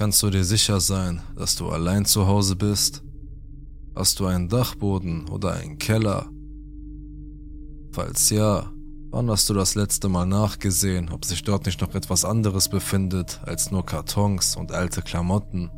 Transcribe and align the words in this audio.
Kannst 0.00 0.22
du 0.22 0.30
dir 0.30 0.44
sicher 0.44 0.80
sein, 0.80 1.20
dass 1.36 1.56
du 1.56 1.68
allein 1.68 2.06
zu 2.06 2.26
Hause 2.26 2.56
bist? 2.56 3.02
Hast 3.94 4.18
du 4.18 4.24
einen 4.24 4.48
Dachboden 4.48 5.28
oder 5.28 5.52
einen 5.52 5.76
Keller? 5.76 6.30
Falls 7.92 8.30
ja, 8.30 8.72
wann 9.10 9.28
hast 9.28 9.50
du 9.50 9.52
das 9.52 9.74
letzte 9.74 10.08
Mal 10.08 10.24
nachgesehen, 10.24 11.10
ob 11.10 11.26
sich 11.26 11.44
dort 11.44 11.66
nicht 11.66 11.82
noch 11.82 11.94
etwas 11.94 12.24
anderes 12.24 12.70
befindet 12.70 13.42
als 13.44 13.72
nur 13.72 13.84
Kartons 13.84 14.56
und 14.56 14.72
alte 14.72 15.02
Klamotten? 15.02 15.70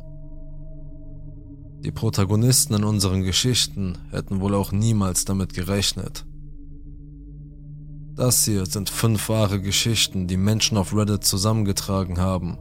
Die 1.81 1.91
Protagonisten 1.91 2.75
in 2.75 2.85
unseren 2.85 3.23
Geschichten 3.23 3.97
hätten 4.11 4.39
wohl 4.39 4.55
auch 4.55 4.71
niemals 4.71 5.25
damit 5.25 5.53
gerechnet. 5.53 6.25
Das 8.15 8.45
hier 8.45 8.67
sind 8.67 8.89
fünf 8.89 9.27
wahre 9.27 9.59
Geschichten, 9.59 10.27
die 10.27 10.37
Menschen 10.37 10.77
auf 10.77 10.95
Reddit 10.95 11.25
zusammengetragen 11.25 12.19
haben 12.19 12.57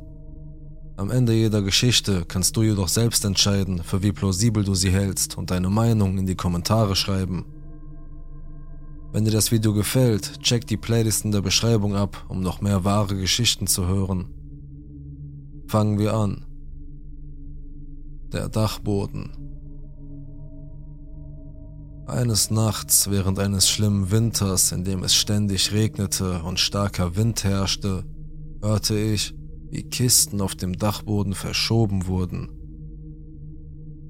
am 1.02 1.10
Ende 1.10 1.32
jeder 1.32 1.62
Geschichte 1.62 2.24
kannst 2.26 2.56
du 2.56 2.62
jedoch 2.62 2.86
selbst 2.86 3.24
entscheiden, 3.24 3.82
für 3.82 4.02
wie 4.04 4.12
plausibel 4.12 4.62
du 4.62 4.74
sie 4.76 4.92
hältst 4.92 5.36
und 5.36 5.50
deine 5.50 5.68
Meinung 5.68 6.16
in 6.16 6.26
die 6.26 6.36
Kommentare 6.36 6.94
schreiben. 6.94 7.44
Wenn 9.12 9.24
dir 9.24 9.32
das 9.32 9.50
Video 9.50 9.74
gefällt, 9.74 10.40
check 10.42 10.64
die 10.66 10.76
Playlist 10.76 11.24
in 11.24 11.32
der 11.32 11.40
Beschreibung 11.40 11.96
ab, 11.96 12.24
um 12.28 12.40
noch 12.40 12.60
mehr 12.60 12.84
wahre 12.84 13.16
Geschichten 13.16 13.66
zu 13.66 13.86
hören. 13.88 14.28
Fangen 15.66 15.98
wir 15.98 16.14
an. 16.14 16.46
Der 18.32 18.48
Dachboden. 18.48 19.32
Eines 22.06 22.50
Nachts 22.52 23.10
während 23.10 23.40
eines 23.40 23.68
schlimmen 23.68 24.12
Winters, 24.12 24.70
in 24.70 24.84
dem 24.84 25.02
es 25.02 25.16
ständig 25.16 25.72
regnete 25.72 26.42
und 26.44 26.60
starker 26.60 27.16
Wind 27.16 27.42
herrschte, 27.42 28.04
hörte 28.62 28.96
ich, 28.96 29.34
wie 29.72 29.84
Kisten 29.84 30.42
auf 30.42 30.54
dem 30.54 30.76
Dachboden 30.76 31.34
verschoben 31.34 32.06
wurden. 32.06 32.50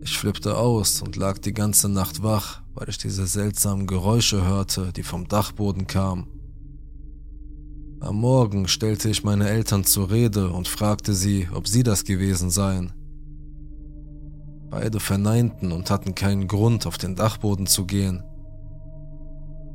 Ich 0.01 0.19
flippte 0.19 0.57
aus 0.57 1.01
und 1.02 1.15
lag 1.15 1.38
die 1.38 1.52
ganze 1.54 1.88
Nacht 1.88 2.24
wach, 2.24 2.63
weil 2.74 2.88
ich 2.88 2.99
diese 2.99 3.29
seltsamen 3.29 3.87
Geräusche 3.87 4.45
hörte, 4.45 4.93
die 4.93 5.04
vom 5.04 5.29
Dachboden 5.29 5.87
kamen. 5.87 6.27
Am 8.01 8.16
Morgen 8.16 8.66
stellte 8.66 9.09
ich 9.09 9.23
meine 9.23 9.49
Eltern 9.49 9.85
zur 9.85 10.10
Rede 10.10 10.51
und 10.51 10.66
fragte 10.66 11.15
sie, 11.15 11.49
ob 11.54 11.69
sie 11.69 11.85
das 11.85 12.02
gewesen 12.02 12.51
seien. 12.51 12.93
Beide 14.69 14.99
verneinten 14.99 15.71
und 15.71 15.91
hatten 15.91 16.16
keinen 16.16 16.49
Grund, 16.49 16.88
auf 16.88 16.99
den 16.99 17.15
Dachboden 17.15 17.69
zu 17.69 17.87
gehen. 17.87 18.24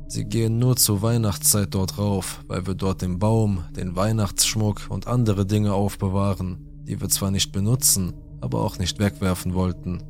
Sie 0.08 0.24
gehen 0.24 0.58
nur 0.58 0.76
zur 0.76 1.02
Weihnachtszeit 1.02 1.74
dort 1.74 1.98
rauf, 1.98 2.42
weil 2.48 2.66
wir 2.66 2.74
dort 2.74 3.02
den 3.02 3.18
Baum, 3.18 3.64
den 3.76 3.94
Weihnachtsschmuck 3.94 4.86
und 4.88 5.06
andere 5.06 5.44
Dinge 5.44 5.74
aufbewahren, 5.74 6.56
die 6.84 6.98
wir 6.98 7.10
zwar 7.10 7.30
nicht 7.30 7.52
benutzen, 7.52 8.14
aber 8.40 8.62
auch 8.62 8.78
nicht 8.78 8.98
wegwerfen 8.98 9.52
wollten. 9.52 10.02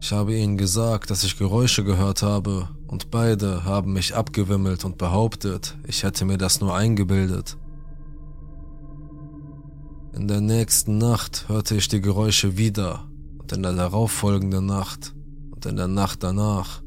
Ich 0.00 0.12
habe 0.12 0.36
ihnen 0.36 0.56
gesagt, 0.56 1.10
dass 1.10 1.24
ich 1.24 1.38
Geräusche 1.38 1.82
gehört 1.84 2.22
habe, 2.22 2.68
und 2.86 3.10
beide 3.10 3.64
haben 3.64 3.92
mich 3.92 4.16
abgewimmelt 4.16 4.84
und 4.84 4.98
behauptet, 4.98 5.76
ich 5.86 6.02
hätte 6.02 6.24
mir 6.24 6.38
das 6.38 6.60
nur 6.60 6.74
eingebildet. 6.74 7.56
In 10.12 10.26
der 10.26 10.40
nächsten 10.40 10.98
Nacht 10.98 11.48
hörte 11.48 11.76
ich 11.76 11.88
die 11.88 12.00
Geräusche 12.00 12.56
wieder 12.56 13.08
und 13.38 13.52
in 13.52 13.62
der 13.62 13.74
darauffolgenden 13.74 14.66
Nacht 14.66 15.14
und 15.50 15.66
in 15.66 15.76
der 15.76 15.86
Nacht 15.88 16.22
danach. 16.22 16.82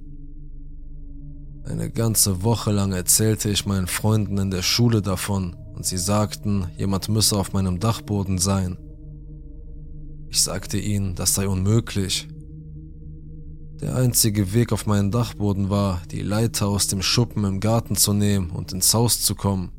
Eine 1.65 1.89
ganze 1.89 2.43
Woche 2.43 2.71
lang 2.71 2.91
erzählte 2.91 3.49
ich 3.49 3.65
meinen 3.65 3.87
Freunden 3.87 4.37
in 4.37 4.51
der 4.51 4.61
Schule 4.61 5.01
davon 5.01 5.55
und 5.75 5.85
sie 5.85 5.97
sagten, 5.97 6.67
jemand 6.77 7.07
müsse 7.09 7.37
auf 7.37 7.53
meinem 7.53 7.79
Dachboden 7.79 8.37
sein. 8.37 8.77
Ich 10.29 10.41
sagte 10.41 10.77
ihnen, 10.77 11.15
das 11.15 11.35
sei 11.35 11.47
unmöglich. 11.47 12.27
Der 13.79 13.95
einzige 13.95 14.53
Weg 14.53 14.71
auf 14.71 14.85
meinen 14.87 15.11
Dachboden 15.11 15.69
war, 15.69 16.01
die 16.11 16.21
Leiter 16.21 16.67
aus 16.67 16.87
dem 16.87 17.01
Schuppen 17.01 17.43
im 17.45 17.59
Garten 17.59 17.95
zu 17.95 18.13
nehmen 18.13 18.49
und 18.49 18.71
ins 18.73 18.93
Haus 18.93 19.21
zu 19.21 19.35
kommen. 19.35 19.71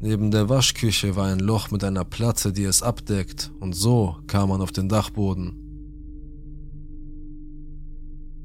Neben 0.00 0.30
der 0.30 0.48
Waschküche 0.48 1.16
war 1.16 1.28
ein 1.28 1.38
Loch 1.38 1.70
mit 1.70 1.82
einer 1.82 2.04
Platte, 2.04 2.52
die 2.52 2.64
es 2.64 2.82
abdeckt, 2.82 3.50
und 3.60 3.74
so 3.74 4.16
kam 4.26 4.50
man 4.50 4.60
auf 4.60 4.72
den 4.72 4.88
Dachboden. 4.88 5.63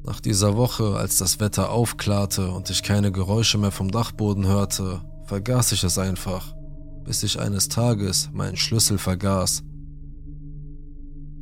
Nach 0.09 0.20
dieser 0.20 0.58
Woche, 0.58 0.96
als 0.96 1.18
das 1.18 1.40
Wetter 1.40 1.70
aufklarte 1.70 2.50
und 2.50 2.72
ich 2.72 2.81
keine 2.81 3.12
Geräusche 3.12 3.59
mehr 3.59 3.70
vom 3.70 3.92
Dachboden 3.92 4.47
hörte, 4.47 5.02
vergaß 5.25 5.72
ich 5.74 5.84
es 5.84 6.00
einfach, 6.00 6.56
bis 7.03 7.22
ich 7.22 7.40
eines 7.40 7.70
Tages 7.70 8.28
meinen 8.34 8.58
Schlüssel 8.58 8.97
vergaß. 8.97 9.62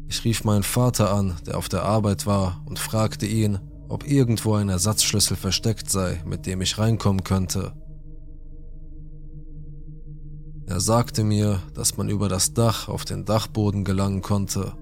Ich 0.10 0.22
rief 0.26 0.44
meinen 0.44 0.64
Vater 0.64 1.14
an, 1.14 1.38
der 1.46 1.58
auf 1.58 1.70
der 1.70 1.84
Arbeit 1.84 2.26
war, 2.26 2.62
und 2.66 2.78
fragte 2.78 3.26
ihn, 3.26 3.60
ob 3.88 4.06
irgendwo 4.06 4.56
ein 4.56 4.68
Ersatzschlüssel 4.68 5.38
versteckt 5.38 5.90
sei, 5.90 6.22
mit 6.26 6.46
dem 6.46 6.60
ich 6.60 6.78
reinkommen 6.78 7.24
könnte. 7.24 7.72
Er 10.66 10.82
sagte 10.82 11.24
mir, 11.24 11.62
dass 11.74 11.96
man 11.96 12.10
über 12.10 12.28
das 12.28 12.54
Dach 12.54 12.90
auf 12.90 13.06
den 13.06 13.24
Dachboden 13.24 13.86
gelangen 13.86 14.22
konnte 14.22 14.74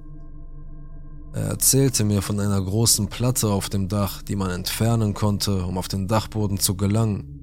er 1.35 1.47
erzählte 1.50 2.06
mir 2.06 2.22
von 2.22 2.40
einer 2.40 2.62
großen 2.62 3.07
Platte 3.07 3.50
auf 3.50 3.68
dem 3.68 3.90
Dach, 3.90 4.22
die 4.22 4.38
man 4.38 4.51
entfernen 4.51 5.13
konnte, 5.13 5.66
um 5.66 5.78
auf 5.78 5.90
den 5.90 6.07
Dachboden 6.07 6.59
zu 6.59 6.78
gelangen. 6.78 7.41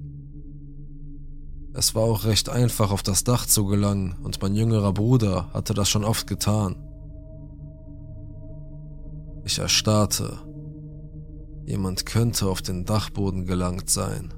Es 1.75 1.93
war 1.93 2.01
auch 2.01 2.23
recht 2.25 2.49
einfach, 2.49 2.89
auf 2.89 3.03
das 3.03 3.23
Dach 3.23 3.45
zu 3.45 3.67
gelangen, 3.67 4.15
und 4.23 4.41
mein 4.41 4.55
jüngerer 4.55 4.93
Bruder 4.93 5.53
hatte 5.53 5.75
das 5.75 5.89
schon 5.89 6.03
oft 6.03 6.25
getan. 6.25 6.75
Ich 9.43 9.59
erstarrte. 9.59 10.39
Jemand 11.67 12.07
könnte 12.07 12.47
auf 12.47 12.63
den 12.63 12.85
Dachboden 12.85 13.45
gelangt 13.45 13.91
sein. 13.91 14.33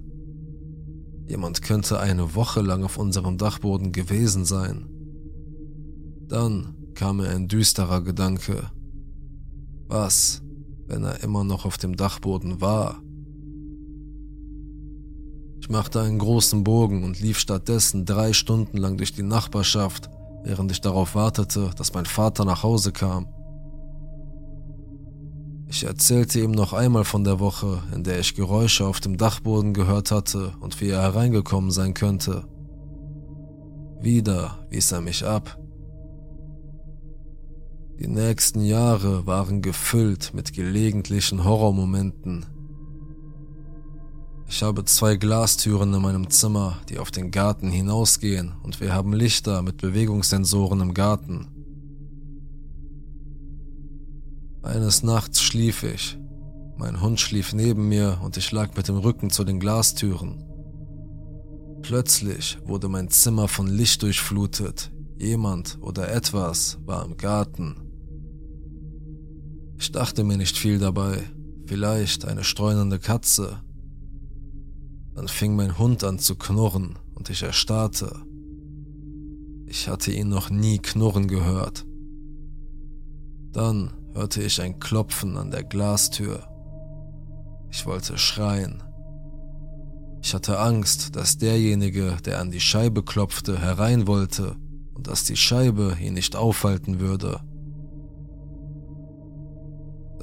Jemand 1.28 1.62
könnte 1.62 2.02
eine 2.02 2.36
Woche 2.36 2.60
lang 2.60 2.84
auf 2.84 2.98
unserem 2.98 3.38
Dachboden 3.38 3.94
gewesen 3.94 4.44
sein. 4.44 4.90
Dann 6.28 6.76
kam 6.94 7.18
mir 7.18 7.30
ein 7.30 7.48
düsterer 7.48 8.02
Gedanke. 8.02 8.70
Was, 9.88 10.42
wenn 10.88 11.04
er 11.04 11.24
immer 11.24 11.44
noch 11.44 11.66
auf 11.66 11.78
dem 11.78 11.96
Dachboden 11.96 12.62
war? 12.62 13.02
Ich 15.60 15.70
machte 15.70 16.02
einen 16.02 16.20
großen 16.20 16.64
Bogen 16.64 17.04
und 17.04 17.20
lief 17.20 17.40
stattdessen 17.40 18.06
drei 18.06 18.34
Stunden 18.34 18.78
lang 18.78 18.98
durch 18.98 19.14
die 19.14 19.24
Nachbarschaft, 19.24 20.10
während 20.44 20.72
ich 20.72 20.82
darauf 20.82 21.16
wartete, 21.16 21.72
dass 21.76 21.94
mein 21.94 22.06
Vater 22.06 22.46
nach 22.46 22.62
Hause 22.62 22.92
kam. 22.92 23.28
Ich 25.68 25.84
erzählte 25.84 26.40
ihm 26.40 26.52
noch 26.52 26.74
einmal 26.74 27.04
von 27.04 27.24
der 27.24 27.40
Woche, 27.40 27.82
in 27.94 28.04
der 28.04 28.20
ich 28.20 28.36
Geräusche 28.36 28.86
auf 28.86 29.00
dem 29.00 29.18
Dachboden 29.18 29.74
gehört 29.74 30.12
hatte 30.12 30.54
und 30.60 30.80
wie 30.80 30.90
er 30.90 31.02
hereingekommen 31.02 31.72
sein 31.72 31.94
könnte. 31.96 32.46
Wieder 34.00 34.66
wies 34.70 34.92
er 34.92 35.02
mich 35.02 35.26
ab. 35.26 35.58
Die 38.00 38.08
nächsten 38.08 38.62
Jahre 38.62 39.26
waren 39.26 39.62
gefüllt 39.62 40.34
mit 40.34 40.52
gelegentlichen 40.52 41.46
Horrormomenten. 41.46 42.46
Ich 44.48 44.62
habe 44.62 44.84
zwei 44.86 45.16
Glastüren 45.16 45.94
in 45.94 46.02
meinem 46.02 46.30
Zimmer, 46.30 46.78
die 46.90 47.00
auf 47.00 47.10
den 47.10 47.32
Garten 47.32 47.72
hinausgehen 47.72 48.54
und 48.64 48.82
wir 48.82 48.94
haben 48.94 49.14
Lichter 49.14 49.62
mit 49.62 49.78
Bewegungssensoren 49.78 50.82
im 50.82 50.94
Garten. 50.94 51.48
Eines 54.62 55.02
Nachts 55.02 55.42
schlief 55.42 55.84
ich. 55.84 56.18
Mein 56.78 57.00
Hund 57.02 57.20
schlief 57.20 57.54
neben 57.54 57.88
mir 57.88 58.20
und 58.24 58.36
ich 58.36 58.52
lag 58.52 58.76
mit 58.76 58.90
dem 58.90 58.98
Rücken 58.98 59.30
zu 59.30 59.46
den 59.46 59.60
Glastüren. 59.60 60.44
Plötzlich 61.82 62.58
wurde 62.66 62.90
mein 62.90 63.10
Zimmer 63.10 63.48
von 63.48 63.68
Licht 63.68 64.02
durchflutet. 64.04 64.92
Jemand 65.18 65.78
oder 65.82 66.12
etwas 66.12 66.78
war 66.86 67.06
im 67.06 67.16
Garten. 67.16 67.85
Ich 69.78 69.92
dachte 69.92 70.24
mir 70.24 70.38
nicht 70.38 70.58
viel 70.58 70.80
dabei, 70.80 71.24
vielleicht 71.66 72.26
eine 72.26 72.44
streunende 72.44 73.00
Katze. 73.00 73.62
Dann 75.14 75.28
fing 75.28 75.56
mein 75.56 75.78
Hund 75.78 76.04
an 76.04 76.20
zu 76.20 76.36
knurren 76.36 76.98
und 77.14 77.30
ich 77.30 77.44
erstarrte. 77.44 78.22
Ich 79.66 79.88
hatte 79.88 80.12
ihn 80.12 80.30
noch 80.30 80.50
nie 80.50 80.80
knurren 80.80 81.28
gehört. 81.28 81.86
Dann 83.52 83.94
hörte 84.14 84.42
ich 84.44 84.62
ein 84.62 84.80
Klopfen 84.80 85.38
an 85.38 85.52
der 85.52 85.64
Glastür. 85.64 86.48
Ich 87.70 87.86
wollte 87.86 88.18
schreien. 88.18 88.84
Ich 90.22 90.34
hatte 90.34 90.60
Angst, 90.60 91.16
dass 91.16 91.38
derjenige, 91.38 92.18
der 92.26 92.40
an 92.40 92.52
die 92.52 92.60
Scheibe 92.60 93.04
klopfte, 93.04 93.60
herein 93.60 94.08
wollte 94.08 94.56
und 94.94 95.08
dass 95.08 95.24
die 95.24 95.38
Scheibe 95.38 95.98
ihn 96.02 96.14
nicht 96.14 96.36
aufhalten 96.36 97.00
würde. 97.00 97.42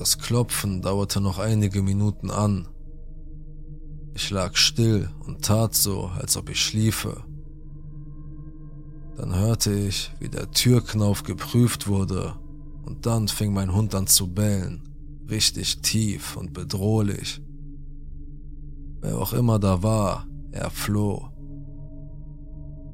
Das 0.02 0.18
Klopfen 0.18 0.82
dauerte 0.82 1.20
noch 1.20 1.38
einige 1.38 1.80
Minuten 1.80 2.32
an. 2.32 2.66
Ich 4.14 4.30
lag 4.30 4.56
still 4.56 5.08
und 5.24 5.44
tat 5.44 5.76
so, 5.76 6.10
als 6.18 6.36
ob 6.36 6.50
ich 6.50 6.60
schliefe. 6.60 7.22
Dann 9.16 9.32
hörte 9.36 9.72
ich, 9.72 10.10
wie 10.18 10.28
der 10.28 10.50
Türknauf 10.50 11.22
geprüft 11.22 11.86
wurde 11.86 12.34
und 12.84 13.06
dann 13.06 13.28
fing 13.28 13.52
mein 13.52 13.72
Hund 13.72 13.94
an 13.94 14.08
zu 14.08 14.26
bellen, 14.26 14.82
richtig 15.30 15.82
tief 15.82 16.36
und 16.36 16.52
bedrohlich. 16.52 17.40
Wer 19.02 19.16
auch 19.16 19.32
immer 19.32 19.60
da 19.60 19.84
war, 19.84 20.26
er 20.50 20.70
floh. 20.70 21.28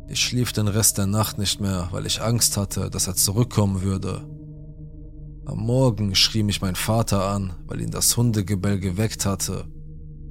Ich 0.08 0.20
schlief 0.20 0.52
den 0.52 0.68
Rest 0.68 0.98
der 0.98 1.06
Nacht 1.06 1.38
nicht 1.38 1.58
mehr, 1.58 1.88
weil 1.90 2.04
ich 2.04 2.20
Angst 2.20 2.58
hatte, 2.58 2.90
dass 2.90 3.06
er 3.06 3.14
zurückkommen 3.14 3.80
würde. 3.80 4.28
Am 5.48 5.60
Morgen 5.60 6.14
schrie 6.14 6.42
mich 6.42 6.60
mein 6.60 6.74
Vater 6.74 7.24
an, 7.24 7.54
weil 7.66 7.80
ihn 7.80 7.90
das 7.90 8.18
Hundegebell 8.18 8.78
geweckt 8.78 9.24
hatte. 9.24 9.64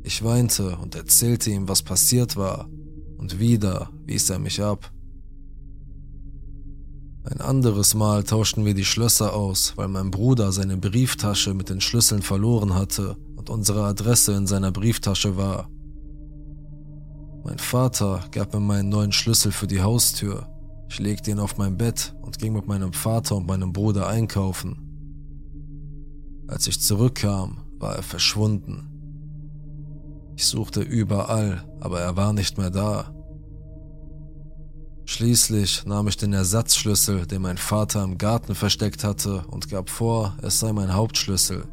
Ich 0.03 0.23
weinte 0.23 0.77
und 0.77 0.93
erzählte 0.93 1.49
ihm, 1.49 1.67
was 1.67 1.81
passiert 1.81 2.37
war, 2.37 2.69
und 3.17 3.39
wieder 3.39 3.89
wies 4.05 4.29
er 4.29 4.37
mich 4.37 4.61
ab. 4.61 4.91
Ein 7.23 7.41
anderes 7.41 7.95
Mal 7.95 8.25
tauschten 8.25 8.63
wir 8.63 8.75
die 8.75 8.85
Schlösser 8.85 9.33
aus, 9.33 9.73
weil 9.75 9.87
mein 9.87 10.11
Bruder 10.11 10.51
seine 10.51 10.77
Brieftasche 10.77 11.55
mit 11.55 11.69
den 11.69 11.81
Schlüsseln 11.81 12.21
verloren 12.21 12.75
hatte 12.75 13.17
und 13.35 13.49
unsere 13.49 13.85
Adresse 13.85 14.33
in 14.33 14.45
seiner 14.45 14.71
Brieftasche 14.71 15.35
war. 15.35 15.67
Mein 17.43 17.57
Vater 17.57 18.23
gab 18.29 18.53
mir 18.53 18.59
meinen 18.59 18.89
neuen 18.89 19.11
Schlüssel 19.11 19.51
für 19.51 19.65
die 19.65 19.81
Haustür. 19.81 20.47
Ich 20.89 20.99
legte 20.99 21.31
ihn 21.31 21.39
auf 21.39 21.57
mein 21.57 21.75
Bett 21.75 22.15
und 22.21 22.37
ging 22.37 22.53
mit 22.53 22.67
meinem 22.67 22.93
Vater 22.93 23.35
und 23.35 23.47
meinem 23.47 23.73
Bruder 23.73 24.07
einkaufen. 24.07 24.86
Als 26.47 26.67
ich 26.67 26.81
zurückkam, 26.81 27.57
war 27.77 27.95
er 27.95 28.03
verschwunden. 28.03 28.87
Ich 30.35 30.45
suchte 30.45 30.81
überall, 30.81 31.63
aber 31.79 31.99
er 31.99 32.15
war 32.15 32.31
nicht 32.31 32.57
mehr 32.57 32.69
da. 32.69 33.13
Schließlich 35.05 35.85
nahm 35.85 36.07
ich 36.07 36.17
den 36.17 36.33
Ersatzschlüssel, 36.33 37.25
den 37.25 37.41
mein 37.41 37.57
Vater 37.57 38.03
im 38.03 38.17
Garten 38.17 38.55
versteckt 38.55 39.03
hatte, 39.03 39.45
und 39.47 39.69
gab 39.69 39.89
vor, 39.89 40.35
es 40.41 40.59
sei 40.59 40.73
mein 40.73 40.93
Hauptschlüssel. 40.93 41.65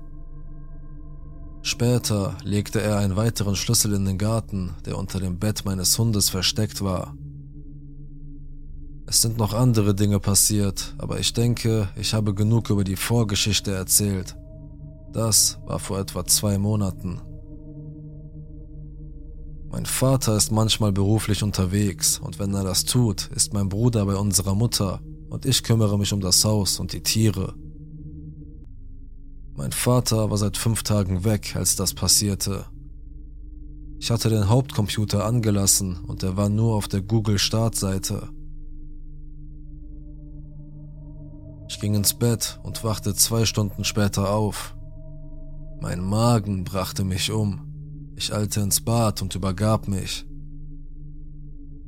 Später 1.62 2.36
legte 2.42 2.80
er 2.80 2.98
einen 2.98 3.16
weiteren 3.16 3.56
Schlüssel 3.56 3.94
in 3.94 4.04
den 4.04 4.18
Garten, 4.18 4.74
der 4.84 4.98
unter 4.98 5.18
dem 5.18 5.38
Bett 5.38 5.64
meines 5.64 5.98
Hundes 5.98 6.30
versteckt 6.30 6.82
war. 6.82 7.16
Es 9.06 9.20
sind 9.20 9.36
noch 9.36 9.52
andere 9.52 9.94
Dinge 9.94 10.20
passiert, 10.20 10.94
aber 10.98 11.20
ich 11.20 11.32
denke, 11.32 11.88
ich 11.96 12.14
habe 12.14 12.34
genug 12.34 12.70
über 12.70 12.84
die 12.84 12.96
Vorgeschichte 12.96 13.72
erzählt. 13.72 14.36
Das 15.14 15.60
war 15.64 15.78
vor 15.78 16.00
etwa 16.00 16.24
zwei 16.24 16.58
Monaten. 16.58 17.20
Mein 19.70 19.86
Vater 19.86 20.36
ist 20.36 20.50
manchmal 20.50 20.90
beruflich 20.90 21.44
unterwegs 21.44 22.18
und 22.18 22.40
wenn 22.40 22.52
er 22.52 22.64
das 22.64 22.84
tut, 22.84 23.28
ist 23.28 23.54
mein 23.54 23.68
Bruder 23.68 24.06
bei 24.06 24.16
unserer 24.16 24.56
Mutter 24.56 25.00
und 25.30 25.46
ich 25.46 25.62
kümmere 25.62 25.98
mich 25.98 26.12
um 26.12 26.20
das 26.20 26.44
Haus 26.44 26.80
und 26.80 26.92
die 26.92 27.02
Tiere. 27.02 27.54
Mein 29.54 29.70
Vater 29.70 30.30
war 30.30 30.36
seit 30.36 30.56
fünf 30.56 30.82
Tagen 30.82 31.22
weg, 31.22 31.54
als 31.54 31.76
das 31.76 31.94
passierte. 31.94 32.66
Ich 34.00 34.10
hatte 34.10 34.30
den 34.30 34.48
Hauptcomputer 34.48 35.24
angelassen 35.24 36.04
und 36.08 36.24
er 36.24 36.36
war 36.36 36.48
nur 36.48 36.74
auf 36.74 36.88
der 36.88 37.02
Google-Startseite. 37.02 38.30
Ich 41.68 41.78
ging 41.78 41.94
ins 41.94 42.14
Bett 42.14 42.58
und 42.64 42.82
wachte 42.82 43.14
zwei 43.14 43.44
Stunden 43.44 43.84
später 43.84 44.30
auf. 44.30 44.74
Mein 45.84 46.02
Magen 46.02 46.64
brachte 46.64 47.04
mich 47.04 47.30
um. 47.30 47.60
Ich 48.16 48.32
eilte 48.32 48.60
ins 48.60 48.80
Bad 48.80 49.20
und 49.20 49.34
übergab 49.34 49.86
mich. 49.86 50.24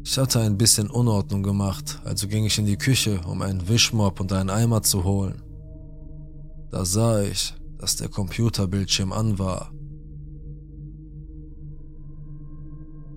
Ich 0.05 0.19
hatte 0.19 0.41
ein 0.41 0.59
bisschen 0.59 0.91
Unordnung 0.91 1.43
gemacht, 1.43 2.03
also 2.05 2.29
ging 2.29 2.45
ich 2.45 2.59
in 2.59 2.67
die 2.67 2.77
Küche, 2.77 3.23
um 3.27 3.41
einen 3.41 3.69
Wischmopp 3.69 4.21
und 4.21 4.35
einen 4.35 4.51
Eimer 4.51 4.83
zu 4.83 5.05
holen. 5.05 5.41
Da 6.71 6.85
sah 6.85 7.23
ich, 7.23 7.55
dass 7.79 7.97
der 7.97 8.11
Computerbildschirm 8.11 9.15
an 9.15 9.39
war. 9.39 9.73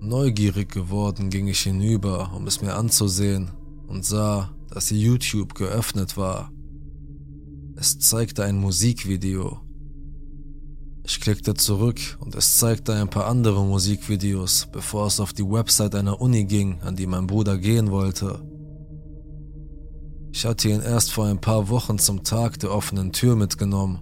Neugierig 0.00 0.72
geworden 0.72 1.28
ging 1.28 1.46
ich 1.46 1.60
hinüber, 1.60 2.32
um 2.34 2.46
es 2.46 2.62
mir 2.62 2.74
anzusehen, 2.74 3.50
und 3.86 4.06
sah, 4.06 4.56
dass 4.70 4.88
YouTube 4.88 5.54
geöffnet 5.54 6.16
war. 6.16 6.50
Es 7.76 7.98
zeigte 7.98 8.44
ein 8.44 8.56
Musikvideo. 8.56 9.60
Ich 11.12 11.18
klickte 11.18 11.54
zurück 11.54 11.98
und 12.20 12.36
es 12.36 12.58
zeigte 12.58 12.94
ein 12.94 13.10
paar 13.10 13.26
andere 13.26 13.64
Musikvideos, 13.64 14.68
bevor 14.70 15.08
es 15.08 15.18
auf 15.18 15.32
die 15.32 15.42
Website 15.42 15.96
einer 15.96 16.20
Uni 16.20 16.44
ging, 16.44 16.80
an 16.82 16.94
die 16.94 17.08
mein 17.08 17.26
Bruder 17.26 17.58
gehen 17.58 17.90
wollte. 17.90 18.40
Ich 20.30 20.46
hatte 20.46 20.68
ihn 20.68 20.80
erst 20.80 21.10
vor 21.10 21.26
ein 21.26 21.40
paar 21.40 21.68
Wochen 21.68 21.98
zum 21.98 22.22
Tag 22.22 22.60
der 22.60 22.70
offenen 22.70 23.10
Tür 23.10 23.34
mitgenommen. 23.34 23.98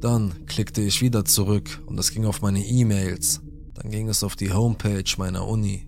Dann 0.00 0.46
klickte 0.46 0.80
ich 0.80 1.02
wieder 1.02 1.26
zurück 1.26 1.82
und 1.84 2.00
es 2.00 2.10
ging 2.10 2.24
auf 2.24 2.40
meine 2.40 2.64
E-Mails. 2.64 3.42
Dann 3.74 3.90
ging 3.90 4.08
es 4.08 4.24
auf 4.24 4.36
die 4.36 4.54
Homepage 4.54 5.04
meiner 5.18 5.46
Uni. 5.46 5.86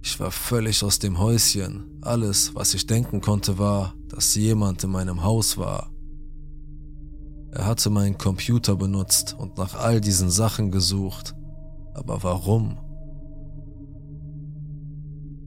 Ich 0.00 0.18
war 0.18 0.30
völlig 0.30 0.82
aus 0.82 1.00
dem 1.00 1.18
Häuschen. 1.18 1.98
Alles, 2.00 2.54
was 2.54 2.72
ich 2.72 2.86
denken 2.86 3.20
konnte, 3.20 3.58
war, 3.58 3.94
dass 4.08 4.34
jemand 4.36 4.82
in 4.84 4.90
meinem 4.90 5.22
Haus 5.22 5.58
war. 5.58 5.93
Er 7.54 7.66
hatte 7.66 7.88
meinen 7.88 8.18
Computer 8.18 8.74
benutzt 8.74 9.36
und 9.38 9.58
nach 9.58 9.76
all 9.76 10.00
diesen 10.00 10.28
Sachen 10.28 10.72
gesucht. 10.72 11.36
Aber 11.94 12.24
warum? 12.24 12.78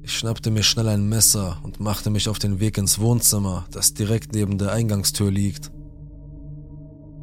Ich 0.03 0.13
schnappte 0.13 0.49
mir 0.49 0.63
schnell 0.63 0.87
ein 0.87 1.09
Messer 1.09 1.59
und 1.63 1.81
machte 1.81 2.09
mich 2.09 2.29
auf 2.29 2.39
den 2.39 2.61
Weg 2.61 2.77
ins 2.77 2.99
Wohnzimmer, 2.99 3.65
das 3.71 3.93
direkt 3.93 4.33
neben 4.33 4.57
der 4.57 4.71
Eingangstür 4.71 5.29
liegt. 5.29 5.69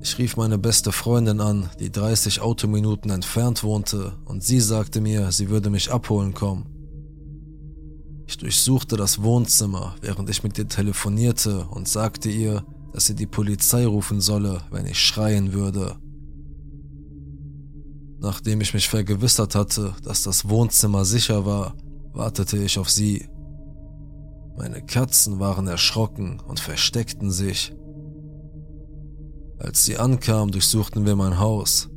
Ich 0.03 0.19
rief 0.19 0.37
meine 0.37 0.59
beste 0.59 0.93
Freundin 0.93 1.41
an, 1.41 1.71
die 1.81 1.91
30 1.91 2.43
Autominuten 2.43 3.11
entfernt 3.11 3.65
wohnte, 3.65 4.13
und 4.27 4.45
sie 4.45 4.61
sagte 4.61 5.01
mir, 5.01 5.33
sie 5.33 5.49
würde 5.49 5.71
mich 5.71 5.91
abholen 5.91 6.35
kommen. 6.35 6.67
Ich 8.27 8.37
durchsuchte 8.37 8.99
das 8.99 9.23
Wohnzimmer, 9.23 9.97
während 10.03 10.29
ich 10.29 10.43
mit 10.43 10.59
ihr 10.59 10.69
telefonierte 10.69 11.65
und 11.71 11.89
sagte 11.89 12.29
ihr, 12.29 12.67
dass 12.95 13.07
sie 13.07 13.17
die 13.17 13.27
Polizei 13.27 13.85
rufen 13.87 14.21
solle, 14.21 14.63
wenn 14.71 14.87
ich 14.87 15.01
schreien 15.01 15.53
würde. 15.53 15.97
Nachdem 18.21 18.61
ich 18.61 18.73
mich 18.73 18.89
vergewissert 18.89 19.57
hatte, 19.57 19.97
dass 20.05 20.23
das 20.23 20.49
Wohnzimmer 20.49 21.05
sicher 21.05 21.45
war, 21.45 21.75
wartete 22.13 22.57
ich 22.57 22.79
auf 22.79 22.89
sie. 22.89 23.29
Meine 24.57 24.81
Katzen 24.81 25.41
waren 25.41 25.67
erschrocken 25.67 26.39
und 26.39 26.61
versteckten 26.61 27.33
sich. 27.33 27.75
Als 29.59 29.85
sie 29.85 29.99
ankam, 29.99 30.53
durchsuchten 30.53 31.05
wir 31.05 31.17
mein 31.17 31.41
Haus. 31.41 31.91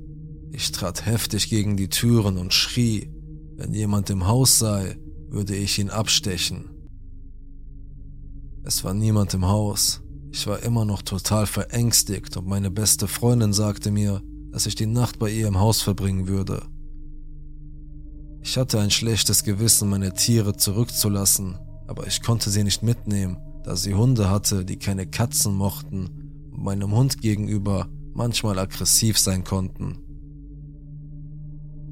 Ich 0.52 0.72
trat 0.72 1.06
heftig 1.06 1.52
gegen 1.52 1.78
die 1.78 1.90
Türen 1.90 2.40
und 2.40 2.56
schrie, 2.56 3.14
wenn 3.56 3.72
jemand 3.72 4.10
im 4.10 4.26
Haus 4.26 4.58
sei, 4.58 4.98
würde 5.30 5.56
ich 5.56 5.78
ihn 5.78 5.92
abstechen. 5.92 6.72
Es 8.64 8.84
war 8.84 8.96
niemand 8.96 9.36
im 9.36 9.46
Haus. 9.46 10.02
Ich 10.38 10.46
war 10.46 10.62
immer 10.62 10.86
noch 10.86 11.02
total 11.02 11.48
verängstigt 11.48 12.38
und 12.38 12.46
meine 12.46 12.70
beste 12.70 13.08
Freundin 13.08 13.54
sagte 13.54 13.90
mir, 13.90 14.22
dass 14.52 14.68
ich 14.68 14.76
die 14.76 14.86
Nacht 14.86 15.18
bei 15.18 15.32
ihr 15.32 15.48
im 15.48 15.60
Haus 15.60 15.82
verbringen 15.82 16.28
würde. 16.28 16.62
Ich 18.44 18.56
hatte 18.56 18.80
ein 18.80 18.92
schlechtes 18.92 19.44
Gewissen, 19.44 19.90
meine 19.90 20.14
Tiere 20.14 20.56
zurückzulassen, 20.56 21.58
aber 21.88 22.06
ich 22.06 22.22
konnte 22.22 22.52
sie 22.52 22.64
nicht 22.64 22.84
mitnehmen, 22.84 23.38
da 23.64 23.76
sie 23.76 23.96
Hunde 23.96 24.30
hatte, 24.30 24.64
die 24.64 24.78
keine 24.78 25.08
Katzen 25.08 25.56
mochten 25.56 26.52
meinem 26.52 26.92
Hund 26.92 27.20
gegenüber 27.20 27.88
manchmal 28.14 28.60
aggressiv 28.60 29.18
sein 29.18 29.44
konnten. 29.44 29.98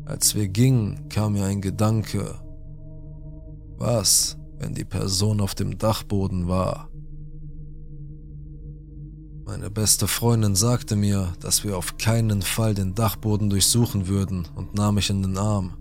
Als 0.05 0.35
wir 0.35 0.49
gingen, 0.49 1.09
kam 1.09 1.33
mir 1.33 1.45
ein 1.45 1.61
Gedanke. 1.61 2.35
Was, 3.77 4.37
wenn 4.59 4.75
die 4.75 4.85
Person 4.85 5.41
auf 5.41 5.55
dem 5.55 5.79
Dachboden 5.79 6.47
war? 6.47 6.89
Meine 9.47 9.69
beste 9.69 10.07
Freundin 10.07 10.55
sagte 10.55 10.95
mir, 10.95 11.33
dass 11.39 11.63
wir 11.63 11.77
auf 11.77 11.97
keinen 11.97 12.41
Fall 12.41 12.73
den 12.73 12.95
Dachboden 12.95 13.51
durchsuchen 13.51 14.07
würden 14.07 14.47
und 14.55 14.73
nahm 14.73 14.95
mich 14.95 15.11
in 15.11 15.21
den 15.21 15.37
Arm. 15.37 15.73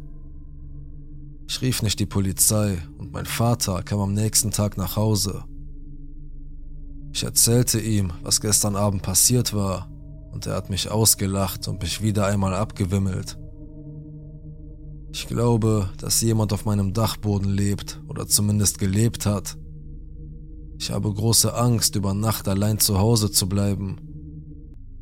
Ich 1.49 1.63
rief 1.63 1.81
nicht 1.81 1.99
die 1.99 2.05
Polizei 2.05 2.77
und 2.99 3.13
mein 3.13 3.25
Vater 3.25 3.83
kam 3.83 4.01
am 4.01 4.13
nächsten 4.13 4.51
Tag 4.51 4.77
nach 4.77 4.97
Hause. 4.97 5.45
Ich 7.15 7.23
erzählte 7.23 7.81
ihm, 7.81 8.13
was 8.23 8.43
gestern 8.43 8.77
Abend 8.77 9.03
passiert 9.03 9.55
war, 9.55 9.89
und 10.31 10.47
er 10.47 10.57
hat 10.57 10.69
mich 10.69 10.91
ausgelacht 10.91 11.67
und 11.67 11.81
mich 11.81 12.03
wieder 12.03 12.27
einmal 12.27 12.53
abgewimmelt. 12.53 13.39
Ich 15.11 15.27
glaube, 15.27 15.89
dass 15.97 16.21
jemand 16.21 16.53
auf 16.53 16.67
meinem 16.67 16.93
Dachboden 16.93 17.49
lebt 17.49 18.03
oder 18.09 18.27
zumindest 18.27 18.79
gelebt 18.79 19.25
hat. 19.25 19.57
Ich 20.79 20.91
habe 20.91 21.13
große 21.13 21.55
Angst, 21.55 21.97
über 21.97 22.15
Nacht 22.15 22.49
allein 22.49 22.79
zu 22.79 22.99
Hause 22.99 23.31
zu 23.31 23.49
bleiben. 23.49 23.97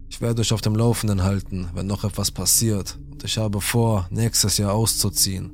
Ich 0.08 0.20
werde 0.20 0.42
euch 0.42 0.52
auf 0.52 0.60
dem 0.60 0.76
Laufenden 0.76 1.22
halten, 1.22 1.68
wenn 1.74 1.86
noch 1.86 2.04
etwas 2.04 2.30
passiert, 2.30 2.98
und 3.10 3.24
ich 3.24 3.38
habe 3.38 3.60
vor, 3.60 4.06
nächstes 4.10 4.58
Jahr 4.58 4.74
auszuziehen. 4.74 5.50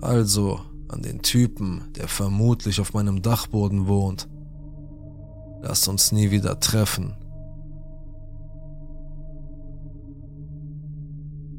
Also, 0.00 0.60
an 0.88 1.02
den 1.02 1.22
Typen, 1.22 1.82
der 1.96 2.06
vermutlich 2.06 2.80
auf 2.80 2.92
meinem 2.92 3.22
Dachboden 3.22 3.86
wohnt. 3.86 4.28
Lass 5.62 5.88
uns 5.88 6.12
nie 6.12 6.30
wieder 6.30 6.60
treffen. 6.60 7.14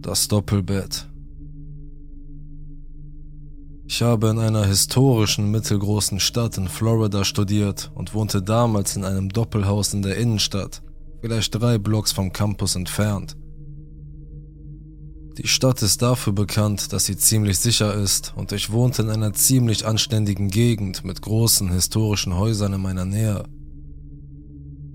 Das 0.01 0.27
Doppelbett. 0.27 1.07
Ich 3.85 4.01
habe 4.01 4.29
in 4.29 4.39
einer 4.39 4.65
historischen 4.65 5.51
mittelgroßen 5.51 6.19
Stadt 6.19 6.57
in 6.57 6.69
Florida 6.69 7.25
studiert 7.25 7.91
und 7.93 8.13
wohnte 8.13 8.41
damals 8.41 8.95
in 8.95 9.03
einem 9.03 9.29
Doppelhaus 9.29 9.93
in 9.93 10.01
der 10.01 10.17
Innenstadt, 10.17 10.81
vielleicht 11.21 11.53
drei 11.53 11.77
Blocks 11.77 12.11
vom 12.11 12.31
Campus 12.31 12.75
entfernt. 12.75 13.35
Die 15.37 15.47
Stadt 15.47 15.81
ist 15.81 16.01
dafür 16.01 16.31
bekannt, 16.31 16.93
dass 16.93 17.05
sie 17.05 17.17
ziemlich 17.17 17.57
sicher 17.57 17.93
ist 17.93 18.33
und 18.35 18.51
ich 18.51 18.71
wohnte 18.71 19.01
in 19.01 19.09
einer 19.09 19.33
ziemlich 19.33 19.85
anständigen 19.85 20.49
Gegend 20.49 21.03
mit 21.03 21.21
großen 21.21 21.71
historischen 21.71 22.37
Häusern 22.37 22.73
in 22.73 22.81
meiner 22.81 23.05
Nähe. 23.05 23.43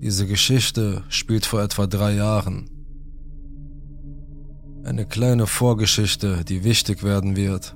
Diese 0.01 0.25
Geschichte 0.25 1.03
spielt 1.09 1.45
vor 1.45 1.61
etwa 1.61 1.87
drei 1.87 2.15
Jahren. 2.15 2.69
Eine 4.85 5.05
kleine 5.05 5.45
Vorgeschichte, 5.45 6.45
die 6.45 6.63
wichtig 6.63 7.03
werden 7.03 7.35
wird. 7.35 7.75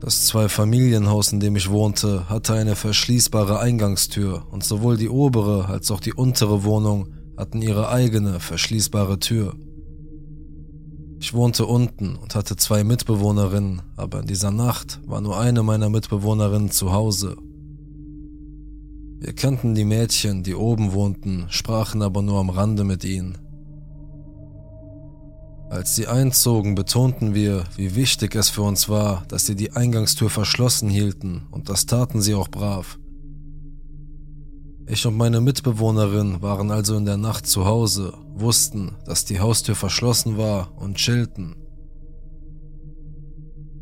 Das 0.00 0.26
Zwei-Familienhaus, 0.26 1.32
in 1.32 1.40
dem 1.40 1.56
ich 1.56 1.70
wohnte, 1.70 2.28
hatte 2.28 2.54
eine 2.54 2.76
verschließbare 2.76 3.58
Eingangstür 3.58 4.46
und 4.50 4.62
sowohl 4.62 4.96
die 4.96 5.08
obere 5.08 5.66
als 5.66 5.90
auch 5.90 6.00
die 6.00 6.12
untere 6.12 6.62
Wohnung 6.62 7.08
hatten 7.36 7.62
ihre 7.62 7.88
eigene 7.88 8.38
verschließbare 8.38 9.18
Tür. 9.18 9.54
Ich 11.20 11.34
wohnte 11.34 11.66
unten 11.66 12.14
und 12.14 12.36
hatte 12.36 12.54
zwei 12.54 12.84
Mitbewohnerinnen, 12.84 13.82
aber 13.96 14.20
in 14.20 14.26
dieser 14.26 14.52
Nacht 14.52 15.00
war 15.04 15.20
nur 15.20 15.38
eine 15.38 15.64
meiner 15.64 15.88
Mitbewohnerinnen 15.88 16.70
zu 16.70 16.92
Hause. 16.92 17.36
Wir 19.18 19.32
kannten 19.32 19.74
die 19.74 19.84
Mädchen, 19.84 20.44
die 20.44 20.54
oben 20.54 20.92
wohnten, 20.92 21.46
sprachen 21.48 22.02
aber 22.02 22.22
nur 22.22 22.38
am 22.38 22.50
Rande 22.50 22.84
mit 22.84 23.02
ihnen. 23.02 23.36
Als 25.70 25.94
sie 25.94 26.06
einzogen, 26.06 26.74
betonten 26.74 27.34
wir, 27.34 27.64
wie 27.76 27.94
wichtig 27.94 28.34
es 28.34 28.48
für 28.48 28.62
uns 28.62 28.88
war, 28.88 29.24
dass 29.28 29.44
sie 29.44 29.54
die 29.54 29.72
Eingangstür 29.72 30.30
verschlossen 30.30 30.88
hielten, 30.88 31.46
und 31.50 31.68
das 31.68 31.84
taten 31.84 32.22
sie 32.22 32.34
auch 32.34 32.48
brav. 32.48 32.98
Ich 34.86 35.04
und 35.04 35.18
meine 35.18 35.42
Mitbewohnerin 35.42 36.40
waren 36.40 36.70
also 36.70 36.96
in 36.96 37.04
der 37.04 37.18
Nacht 37.18 37.46
zu 37.46 37.66
Hause, 37.66 38.14
wussten, 38.34 38.96
dass 39.04 39.26
die 39.26 39.40
Haustür 39.40 39.74
verschlossen 39.74 40.38
war 40.38 40.72
und 40.76 40.96
chillten. 40.96 41.54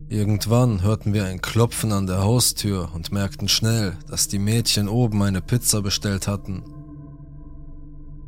Irgendwann 0.09 0.83
hörten 0.83 1.15
wir 1.15 1.25
ein 1.25 1.41
Klopfen 1.41 1.93
an 1.93 2.09
der 2.09 2.23
Haustür 2.23 2.91
und 2.95 3.13
merkten 3.13 3.49
schnell, 3.49 3.97
dass 4.09 4.27
die 4.27 4.41
Mädchen 4.41 4.89
oben 4.89 5.23
eine 5.23 5.43
Pizza 5.43 5.83
bestellt 5.83 6.27
hatten. 6.27 6.65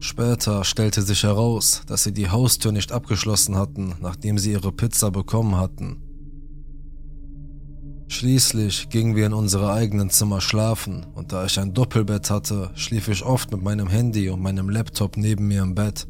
Später 0.00 0.64
stellte 0.64 1.02
sich 1.02 1.24
heraus, 1.24 1.82
dass 1.86 2.04
sie 2.04 2.12
die 2.12 2.30
Haustür 2.30 2.72
nicht 2.72 2.92
abgeschlossen 2.92 3.56
hatten, 3.56 3.94
nachdem 4.00 4.38
sie 4.38 4.52
ihre 4.52 4.72
Pizza 4.72 5.10
bekommen 5.10 5.56
hatten. 5.56 6.02
Schließlich 8.06 8.88
gingen 8.88 9.16
wir 9.16 9.26
in 9.26 9.34
unsere 9.34 9.72
eigenen 9.72 10.08
Zimmer 10.08 10.40
schlafen 10.40 11.04
und 11.14 11.32
da 11.32 11.44
ich 11.44 11.58
ein 11.60 11.74
Doppelbett 11.74 12.30
hatte, 12.30 12.70
schlief 12.74 13.08
ich 13.08 13.24
oft 13.24 13.52
mit 13.52 13.62
meinem 13.62 13.88
Handy 13.88 14.30
und 14.30 14.40
meinem 14.40 14.70
Laptop 14.70 15.16
neben 15.16 15.46
mir 15.46 15.62
im 15.62 15.74
Bett. 15.74 16.06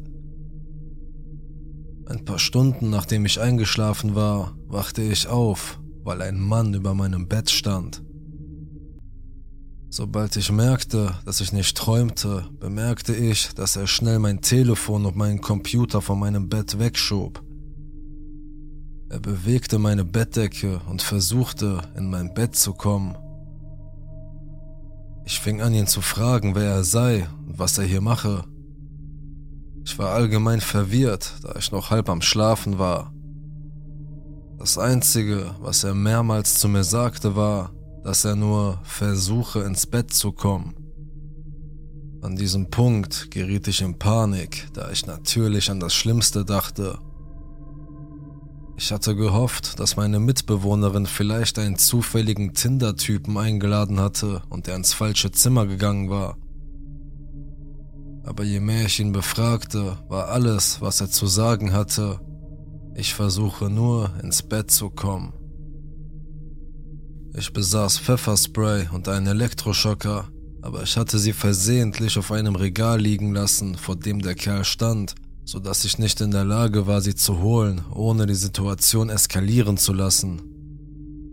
Ein 2.05 2.23
paar 2.25 2.39
Stunden 2.39 2.89
nachdem 2.89 3.25
ich 3.25 3.39
eingeschlafen 3.39 4.15
war, 4.15 4.55
wachte 4.67 5.01
ich 5.01 5.27
auf, 5.27 5.79
weil 6.03 6.21
ein 6.21 6.39
Mann 6.39 6.73
über 6.73 6.93
meinem 6.93 7.27
Bett 7.27 7.49
stand. 7.49 8.01
Sobald 9.91 10.35
ich 10.35 10.51
merkte, 10.51 11.15
dass 11.25 11.41
ich 11.41 11.51
nicht 11.51 11.75
träumte, 11.75 12.45
bemerkte 12.59 13.15
ich, 13.15 13.55
dass 13.55 13.75
er 13.75 13.87
schnell 13.87 14.19
mein 14.19 14.39
Telefon 14.39 15.07
und 15.07 15.15
meinen 15.15 15.41
Computer 15.41 15.99
von 15.99 16.19
meinem 16.19 16.47
Bett 16.47 16.77
wegschob. 16.77 17.43
Er 19.09 19.19
bewegte 19.19 19.79
meine 19.79 20.05
Bettdecke 20.05 20.79
und 20.87 21.01
versuchte, 21.01 21.81
in 21.97 22.11
mein 22.11 22.35
Bett 22.35 22.55
zu 22.55 22.73
kommen. 22.73 23.17
Ich 25.25 25.39
fing 25.39 25.59
an, 25.61 25.73
ihn 25.73 25.87
zu 25.87 26.01
fragen, 26.01 26.53
wer 26.53 26.71
er 26.71 26.83
sei 26.83 27.27
und 27.47 27.57
was 27.57 27.79
er 27.79 27.85
hier 27.85 28.01
mache. 28.01 28.43
Ich 29.83 29.97
war 29.97 30.11
allgemein 30.11 30.61
verwirrt, 30.61 31.33
da 31.41 31.55
ich 31.57 31.71
noch 31.71 31.89
halb 31.89 32.09
am 32.09 32.21
Schlafen 32.21 32.77
war. 32.77 33.11
Das 34.59 34.77
Einzige, 34.77 35.55
was 35.59 35.83
er 35.83 35.95
mehrmals 35.95 36.59
zu 36.59 36.67
mir 36.67 36.83
sagte, 36.83 37.35
war, 37.35 37.71
dass 38.03 38.25
er 38.25 38.35
nur 38.35 38.79
versuche 38.83 39.61
ins 39.61 39.85
Bett 39.85 40.13
zu 40.13 40.31
kommen. 40.31 40.75
An 42.21 42.35
diesem 42.35 42.69
Punkt 42.69 43.31
geriet 43.31 43.67
ich 43.67 43.81
in 43.81 43.97
Panik, 43.97 44.67
da 44.73 44.91
ich 44.91 45.05
natürlich 45.05 45.71
an 45.71 45.79
das 45.79 45.93
Schlimmste 45.93 46.43
dachte. 46.43 46.99
Ich 48.75 48.91
hatte 48.91 49.15
gehofft, 49.15 49.79
dass 49.79 49.95
meine 49.95 50.19
Mitbewohnerin 50.19 51.05
vielleicht 51.05 51.59
einen 51.59 51.77
zufälligen 51.77 52.53
Tinder-Typen 52.53 53.37
eingeladen 53.37 53.99
hatte 53.99 54.41
und 54.49 54.67
er 54.67 54.75
ins 54.75 54.93
falsche 54.93 55.31
Zimmer 55.31 55.65
gegangen 55.65 56.09
war. 56.09 56.37
Aber 58.23 58.43
je 58.43 58.59
mehr 58.59 58.85
ich 58.85 58.99
ihn 58.99 59.11
befragte, 59.11 59.97
war 60.07 60.27
alles, 60.27 60.81
was 60.81 61.01
er 61.01 61.09
zu 61.09 61.25
sagen 61.25 61.73
hatte, 61.73 62.19
ich 62.95 63.13
versuche 63.13 63.69
nur 63.69 64.11
ins 64.21 64.43
Bett 64.43 64.71
zu 64.71 64.89
kommen. 64.89 65.33
Ich 67.37 67.53
besaß 67.53 67.99
Pfefferspray 67.99 68.87
und 68.91 69.07
einen 69.07 69.27
Elektroschocker, 69.27 70.27
aber 70.61 70.83
ich 70.83 70.97
hatte 70.97 71.19
sie 71.19 71.33
versehentlich 71.33 72.17
auf 72.17 72.31
einem 72.31 72.55
Regal 72.55 72.99
liegen 72.99 73.33
lassen, 73.33 73.75
vor 73.75 73.95
dem 73.95 74.21
der 74.21 74.35
Kerl 74.35 74.65
stand, 74.65 75.13
so 75.45 75.59
dass 75.59 75.85
ich 75.85 75.99
nicht 75.99 76.21
in 76.21 76.31
der 76.31 76.43
Lage 76.43 76.87
war, 76.87 77.01
sie 77.01 77.15
zu 77.15 77.39
holen, 77.39 77.81
ohne 77.93 78.25
die 78.25 78.35
Situation 78.35 79.09
eskalieren 79.09 79.77
zu 79.77 79.93
lassen. 79.93 80.41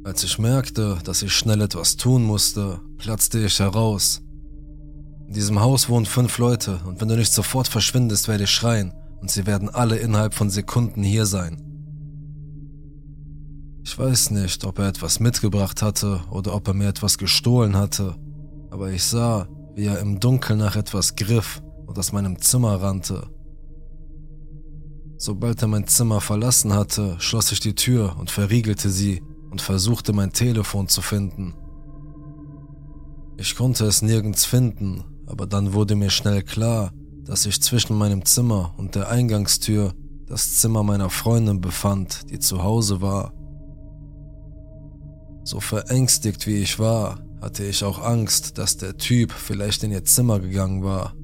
Als 0.05 0.23
ich 0.23 0.39
merkte, 0.39 0.99
dass 1.03 1.23
ich 1.23 1.33
schnell 1.33 1.63
etwas 1.63 1.97
tun 1.97 2.23
musste, 2.23 2.81
platzte 2.99 3.45
ich 3.45 3.59
heraus. 3.59 4.21
In 5.27 5.35
diesem 5.35 5.61
Haus 5.61 5.89
wohnen 5.89 6.07
fünf 6.07 6.39
Leute 6.39 6.81
und 6.85 7.01
wenn 7.01 7.09
du 7.09 7.17
nicht 7.17 7.33
sofort 7.33 7.69
verschwindest, 7.69 8.29
werde 8.29 8.45
ich 8.45 8.51
schreien 8.51 8.93
und 9.21 9.31
sie 9.31 9.47
werden 9.47 9.71
alle 9.71 9.97
innerhalb 9.97 10.35
von 10.35 10.51
Sekunden 10.51 11.03
hier 11.03 11.27
sein. 11.27 11.66
Ich 13.87 13.97
weiß 13.97 14.33
nicht, 14.33 14.65
ob 14.65 14.81
er 14.81 14.89
etwas 14.89 15.21
mitgebracht 15.21 15.81
hatte 15.81 16.21
oder 16.33 16.57
ob 16.57 16.67
er 16.67 16.75
mir 16.75 16.89
etwas 16.89 17.19
gestohlen 17.19 17.77
hatte, 17.77 18.17
aber 18.69 18.91
ich 18.91 19.05
sah, 19.05 19.47
wie 19.77 19.85
er 19.85 20.01
im 20.01 20.19
Dunkeln 20.19 20.59
nach 20.59 20.75
etwas 20.75 21.15
griff 21.15 21.63
und 21.87 21.97
aus 21.97 22.11
meinem 22.11 22.41
Zimmer 22.41 22.83
rannte. 22.83 23.29
Sobald 25.19 25.63
er 25.63 25.69
mein 25.69 25.87
Zimmer 25.87 26.21
verlassen 26.21 26.73
hatte, 26.73 27.15
schloss 27.21 27.53
ich 27.53 27.61
die 27.61 27.77
Tür 27.77 28.17
und 28.19 28.33
verriegelte 28.33 28.91
sie 28.91 29.23
und 29.53 29.63
versuchte 29.63 30.13
mein 30.13 30.33
Telefon 30.33 30.89
zu 30.89 31.01
finden. 31.01 31.55
Ich 33.37 33.55
konnte 33.55 33.85
es 33.87 34.03
nirgends 34.03 34.45
finden, 34.45 35.05
aber 35.27 35.47
dann 35.47 35.75
wurde 35.75 35.95
mir 35.95 36.11
schnell 36.11 36.43
klar, 36.43 36.91
dass 37.23 37.45
sich 37.45 37.63
zwischen 37.63 37.97
meinem 37.97 38.25
Zimmer 38.25 38.75
und 38.79 38.97
der 38.97 39.11
Eingangstür 39.11 39.95
das 40.27 40.57
Zimmer 40.57 40.83
meiner 40.83 41.09
Freundin 41.09 41.61
befand, 41.61 42.29
die 42.33 42.41
zu 42.41 42.65
Hause 42.65 43.01
war. 43.01 43.33
So 45.47 45.61
verängstigt 45.61 46.49
wie 46.49 46.57
ich 46.57 46.81
war, 46.81 47.25
hatte 47.41 47.65
ich 47.65 47.85
auch 47.85 48.03
Angst, 48.03 48.59
dass 48.59 48.79
der 48.79 48.97
Typ 48.97 49.31
vielleicht 49.31 49.85
in 49.85 49.93
ihr 49.93 50.05
Zimmer 50.05 50.41
gegangen 50.41 50.83
war. 50.83 51.15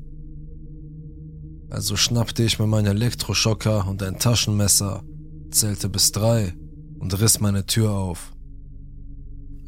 Also 1.70 1.96
schnappte 1.96 2.44
ich 2.44 2.60
mir 2.60 2.68
meinen 2.68 2.86
Elektroschocker 2.86 3.88
und 3.88 4.00
ein 4.00 4.20
Taschenmesser, 4.20 5.02
zählte 5.50 5.88
bis 5.88 6.12
drei 6.12 6.54
und 7.00 7.20
riss 7.20 7.40
meine 7.40 7.66
Tür 7.66 7.90
auf. 7.90 8.32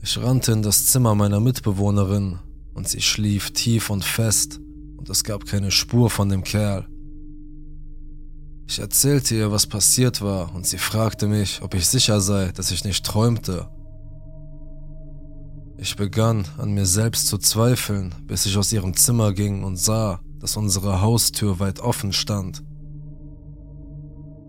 Ich 0.02 0.16
rannte 0.18 0.52
in 0.52 0.62
das 0.62 0.87
Zimmer 0.87 1.16
meiner 1.16 1.40
Mitbewohnerin 1.40 2.38
und 2.75 2.87
sie 2.88 3.02
schlief 3.02 3.50
tief 3.50 3.90
und 3.90 4.04
fest 4.04 4.61
und 4.96 5.11
es 5.11 5.25
gab 5.25 5.46
keine 5.46 5.73
Spur 5.73 6.11
von 6.11 6.28
dem 6.28 6.44
Kerl. 6.44 6.87
Ich 8.68 8.78
erzählte 8.78 9.34
ihr, 9.34 9.50
was 9.50 9.66
passiert 9.66 10.23
war 10.23 10.54
und 10.54 10.64
sie 10.64 10.78
fragte 10.78 11.26
mich, 11.26 11.61
ob 11.61 11.75
ich 11.75 11.88
sicher 11.88 12.20
sei, 12.20 12.52
dass 12.52 12.70
ich 12.70 12.84
nicht 12.84 13.04
träumte 13.04 13.74
ich 15.76 15.97
begann 15.97 16.45
an 16.59 16.73
mir 16.73 16.87
selbst 16.87 17.26
zu 17.26 17.38
zweifeln, 17.38 18.14
bis 18.26 18.47
ich 18.47 18.57
aus 18.57 18.73
ihrem 18.73 18.95
Zimmer 18.95 19.33
ging 19.33 19.64
und 19.64 19.76
sah, 19.76 20.21
dass 20.38 20.57
unsere 20.57 21.00
Haustür 21.00 21.59
weit 21.59 21.81
offen 21.81 22.12
stand. 22.12 22.62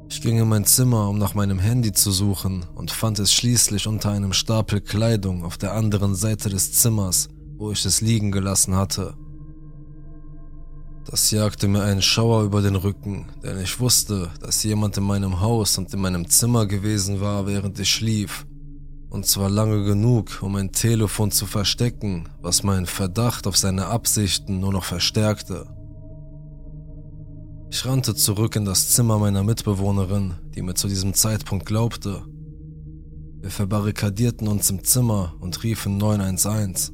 Ich 0.09 0.21
ging 0.21 0.37
in 0.37 0.47
mein 0.47 0.65
Zimmer, 0.65 1.09
um 1.09 1.17
nach 1.17 1.33
meinem 1.33 1.59
Handy 1.59 1.91
zu 1.91 2.11
suchen 2.11 2.65
und 2.75 2.91
fand 2.91 3.19
es 3.19 3.33
schließlich 3.33 3.87
unter 3.87 4.11
einem 4.11 4.33
Stapel 4.33 4.81
Kleidung 4.81 5.43
auf 5.43 5.57
der 5.57 5.73
anderen 5.73 6.15
Seite 6.15 6.49
des 6.49 6.73
Zimmers, 6.73 7.27
wo 7.57 7.71
ich 7.71 7.83
es 7.85 8.01
liegen 8.01 8.31
gelassen 8.31 8.75
hatte. 8.75 9.15
Das 11.05 11.31
jagte 11.31 11.67
mir 11.67 11.83
einen 11.83 12.01
Schauer 12.01 12.43
über 12.43 12.61
den 12.61 12.75
Rücken, 12.75 13.27
denn 13.43 13.59
ich 13.59 13.79
wusste, 13.79 14.31
dass 14.39 14.63
jemand 14.63 14.97
in 14.97 15.03
meinem 15.03 15.39
Haus 15.39 15.77
und 15.77 15.93
in 15.93 16.01
meinem 16.01 16.29
Zimmer 16.29 16.65
gewesen 16.65 17.19
war, 17.19 17.45
während 17.45 17.79
ich 17.79 17.89
schlief 17.89 18.45
Und 19.15 19.25
zwar 19.25 19.49
lange 19.49 19.85
genug, 19.85 20.39
um 20.41 20.51
mein 20.51 20.73
Telefon 20.73 21.31
zu 21.31 21.45
verstecken, 21.45 22.27
was 22.41 22.63
meinen 22.63 22.85
Verdacht 22.85 23.47
auf 23.47 23.55
seine 23.55 23.85
Absichten 23.85 24.59
nur 24.59 24.73
noch 24.73 24.83
verstärkte. 24.83 25.67
Ich 27.71 27.85
rannte 27.85 28.13
zurück 28.13 28.57
in 28.57 28.65
das 28.65 28.89
Zimmer 28.89 29.17
meiner 29.17 29.41
Mitbewohnerin, 29.41 30.33
die 30.53 30.61
mir 30.61 30.73
zu 30.73 30.89
diesem 30.89 31.13
Zeitpunkt 31.13 31.65
glaubte. 31.65 32.25
Wir 33.39 33.51
verbarrikadierten 33.51 34.49
uns 34.49 34.69
im 34.69 34.83
Zimmer 34.83 35.33
und 35.39 35.63
riefen 35.63 35.95
911. 35.97 36.91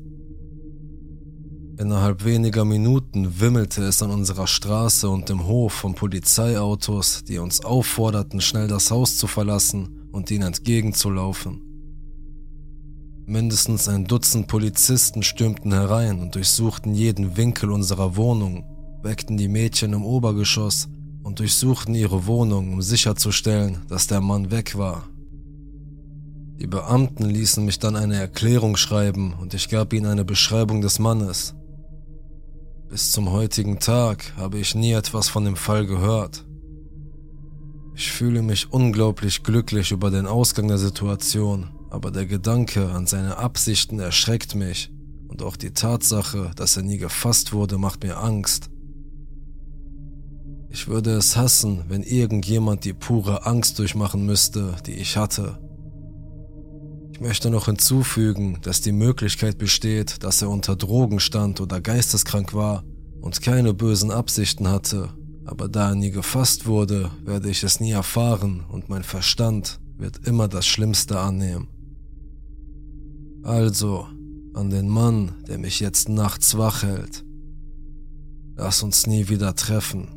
Innerhalb 1.79 2.23
weniger 2.23 2.65
Minuten 2.65 3.39
wimmelte 3.39 3.81
es 3.81 4.03
an 4.03 4.11
unserer 4.11 4.45
Straße 4.45 5.09
und 5.09 5.27
im 5.31 5.47
Hof 5.47 5.73
von 5.73 5.95
Polizeiautos, 5.95 7.23
die 7.23 7.39
uns 7.39 7.65
aufforderten, 7.65 8.41
schnell 8.41 8.67
das 8.67 8.91
Haus 8.91 9.17
zu 9.17 9.25
verlassen 9.25 10.07
und 10.11 10.29
ihnen 10.29 10.43
entgegenzulaufen. 10.43 11.70
Mindestens 13.25 13.87
ein 13.87 14.05
Dutzend 14.05 14.47
Polizisten 14.47 15.23
stürmten 15.23 15.71
herein 15.71 16.19
und 16.19 16.35
durchsuchten 16.35 16.93
jeden 16.95 17.37
Winkel 17.37 17.71
unserer 17.71 18.15
Wohnung, 18.15 18.65
weckten 19.03 19.37
die 19.37 19.47
Mädchen 19.47 19.93
im 19.93 20.03
Obergeschoss 20.03 20.89
und 21.23 21.39
durchsuchten 21.39 21.93
ihre 21.95 22.25
Wohnung, 22.25 22.73
um 22.73 22.81
sicherzustellen, 22.81 23.79
dass 23.87 24.07
der 24.07 24.21
Mann 24.21 24.51
weg 24.51 24.77
war. 24.77 25.07
Die 26.59 26.67
Beamten 26.67 27.25
ließen 27.25 27.63
mich 27.63 27.79
dann 27.79 27.95
eine 27.95 28.15
Erklärung 28.15 28.75
schreiben 28.75 29.33
und 29.39 29.53
ich 29.53 29.69
gab 29.69 29.93
ihnen 29.93 30.07
eine 30.07 30.25
Beschreibung 30.25 30.81
des 30.81 30.99
Mannes. 30.99 31.55
Bis 32.89 33.11
zum 33.11 33.31
heutigen 33.31 33.79
Tag 33.79 34.33
habe 34.35 34.59
ich 34.59 34.75
nie 34.75 34.91
etwas 34.91 35.29
von 35.29 35.45
dem 35.45 35.55
Fall 35.55 35.85
gehört. 35.85 36.45
Ich 37.95 38.11
fühle 38.11 38.41
mich 38.41 38.71
unglaublich 38.71 39.43
glücklich 39.43 39.91
über 39.91 40.11
den 40.11 40.27
Ausgang 40.27 40.67
der 40.67 40.77
Situation, 40.77 41.69
aber 41.91 42.09
der 42.09 42.25
Gedanke 42.25 42.89
an 42.89 43.05
seine 43.05 43.37
Absichten 43.37 43.99
erschreckt 43.99 44.55
mich 44.55 44.91
und 45.27 45.43
auch 45.43 45.57
die 45.57 45.71
Tatsache, 45.71 46.51
dass 46.55 46.77
er 46.77 46.83
nie 46.83 46.97
gefasst 46.97 47.53
wurde, 47.53 47.77
macht 47.77 48.03
mir 48.03 48.17
Angst. 48.17 48.69
Ich 50.69 50.87
würde 50.87 51.11
es 51.11 51.35
hassen, 51.35 51.83
wenn 51.89 52.01
irgendjemand 52.01 52.85
die 52.85 52.93
pure 52.93 53.45
Angst 53.45 53.77
durchmachen 53.77 54.25
müsste, 54.25 54.77
die 54.87 54.93
ich 54.93 55.17
hatte. 55.17 55.59
Ich 57.11 57.19
möchte 57.19 57.49
noch 57.49 57.65
hinzufügen, 57.65 58.59
dass 58.61 58.79
die 58.79 58.93
Möglichkeit 58.93 59.57
besteht, 59.57 60.23
dass 60.23 60.41
er 60.41 60.49
unter 60.49 60.77
Drogen 60.77 61.19
stand 61.19 61.59
oder 61.59 61.81
geisteskrank 61.81 62.53
war 62.53 62.85
und 63.19 63.41
keine 63.41 63.73
bösen 63.73 64.11
Absichten 64.11 64.69
hatte, 64.69 65.09
aber 65.45 65.67
da 65.67 65.89
er 65.89 65.95
nie 65.95 66.11
gefasst 66.11 66.65
wurde, 66.65 67.11
werde 67.25 67.49
ich 67.49 67.63
es 67.63 67.81
nie 67.81 67.91
erfahren 67.91 68.63
und 68.69 68.87
mein 68.87 69.03
Verstand 69.03 69.81
wird 69.97 70.25
immer 70.25 70.47
das 70.47 70.65
Schlimmste 70.65 71.19
annehmen. 71.19 71.67
Also, 73.43 74.07
an 74.53 74.69
den 74.69 74.87
Mann, 74.87 75.31
der 75.47 75.57
mich 75.57 75.79
jetzt 75.79 76.09
nachts 76.09 76.57
wach 76.57 76.83
hält. 76.83 77.25
Lass 78.55 78.83
uns 78.83 79.07
nie 79.07 79.29
wieder 79.29 79.55
treffen. 79.55 80.09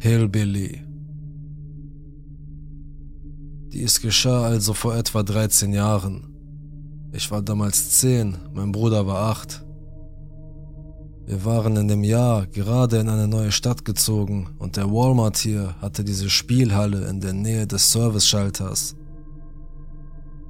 Hillbilly. 0.00 0.82
Dies 3.72 4.00
geschah 4.00 4.44
also 4.44 4.74
vor 4.74 4.96
etwa 4.96 5.22
13 5.22 5.72
Jahren. 5.72 6.34
Ich 7.12 7.30
war 7.30 7.42
damals 7.42 7.98
10, 8.00 8.36
mein 8.52 8.72
Bruder 8.72 9.06
war 9.06 9.30
8. 9.30 9.64
Wir 11.28 11.44
waren 11.44 11.76
in 11.76 11.88
dem 11.88 12.04
Jahr 12.04 12.46
gerade 12.46 12.96
in 12.96 13.10
eine 13.10 13.28
neue 13.28 13.52
Stadt 13.52 13.84
gezogen 13.84 14.48
und 14.58 14.78
der 14.78 14.90
Walmart 14.90 15.36
hier 15.36 15.74
hatte 15.78 16.02
diese 16.02 16.30
Spielhalle 16.30 17.06
in 17.06 17.20
der 17.20 17.34
Nähe 17.34 17.66
des 17.66 17.92
Service-Schalters. 17.92 18.96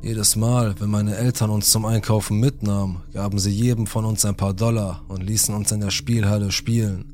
Jedes 0.02 0.37
Mal, 0.37 0.76
wenn 0.78 0.88
meine 0.88 1.16
Eltern 1.16 1.50
uns 1.50 1.73
zum 1.73 1.85
Einkaufen 1.85 2.38
mitnahmen, 2.38 3.02
gaben 3.12 3.41
sie 3.41 3.50
jedem 3.50 3.88
von 3.88 4.04
uns 4.04 4.25
ein 4.25 4.36
paar 4.36 4.54
Dollar 4.54 5.02
und 5.08 5.25
ließen 5.25 5.52
uns 5.52 5.73
in 5.73 5.80
der 5.80 5.91
Spielhalle 5.91 6.52
spielen. 6.52 7.12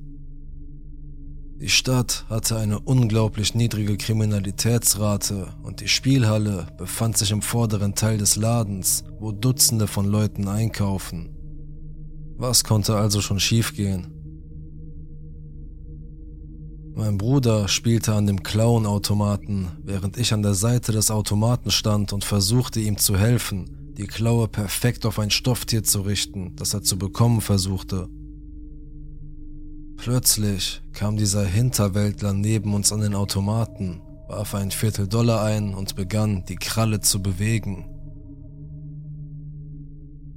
Die 1.59 1.71
Stadt 1.71 2.27
hatte 2.29 2.59
eine 2.59 2.81
unglaublich 2.81 3.55
niedrige 3.55 3.97
Kriminalitätsrate 3.97 5.55
und 5.63 5.81
die 5.81 5.89
Spielhalle 5.89 6.67
befand 6.77 7.17
sich 7.17 7.31
im 7.31 7.41
vorderen 7.41 7.95
Teil 7.95 8.19
des 8.19 8.37
Ladens, 8.37 9.05
wo 9.19 9.33
Dutzende 9.33 9.87
von 9.87 10.05
Leuten 10.05 10.49
einkaufen. 10.49 11.31
Was 12.37 12.65
konnte 12.65 12.97
also 12.97 13.21
schon 13.21 13.39
schiefgehen? 13.39 14.15
Mein 16.97 17.19
Bruder 17.19 17.67
spielte 17.67 18.15
an 18.15 18.27
dem 18.27 18.43
Klauenautomaten, 18.43 19.69
während 19.83 20.17
ich 20.17 20.33
an 20.33 20.43
der 20.43 20.55
Seite 20.55 20.93
des 20.93 21.11
Automaten 21.11 21.71
stand 21.71 22.13
und 22.13 22.25
versuchte 22.25 22.79
ihm 22.81 22.99
zu 22.99 23.19
helfen, 23.19 23.95
die 23.97 24.07
Klaue 24.07 24.49
perfekt 24.49 25.07
auf 25.07 25.19
ein 25.19 25.31
Stofftier 25.31 25.83
zu 25.83 26.03
richten, 26.03 26.55
das 26.57 26.75
er 26.75 26.83
zu 26.83 26.99
bekommen 26.99 27.41
versuchte. 27.41 28.09
Plötzlich 29.97 30.83
kam 30.93 31.17
dieser 31.17 31.45
Hinterwäldler 31.45 32.33
neben 32.33 32.75
uns 32.75 32.93
an 32.93 33.01
den 33.01 33.15
Automaten, 33.15 34.01
warf 34.29 34.55
ein 34.55 34.71
Viertel 34.71 35.09
Dollar 35.09 35.43
ein 35.43 35.75
und 35.75 35.97
begann, 35.97 36.45
die 36.49 36.57
Kralle 36.57 37.01
zu 37.01 37.23
bewegen. 37.23 37.94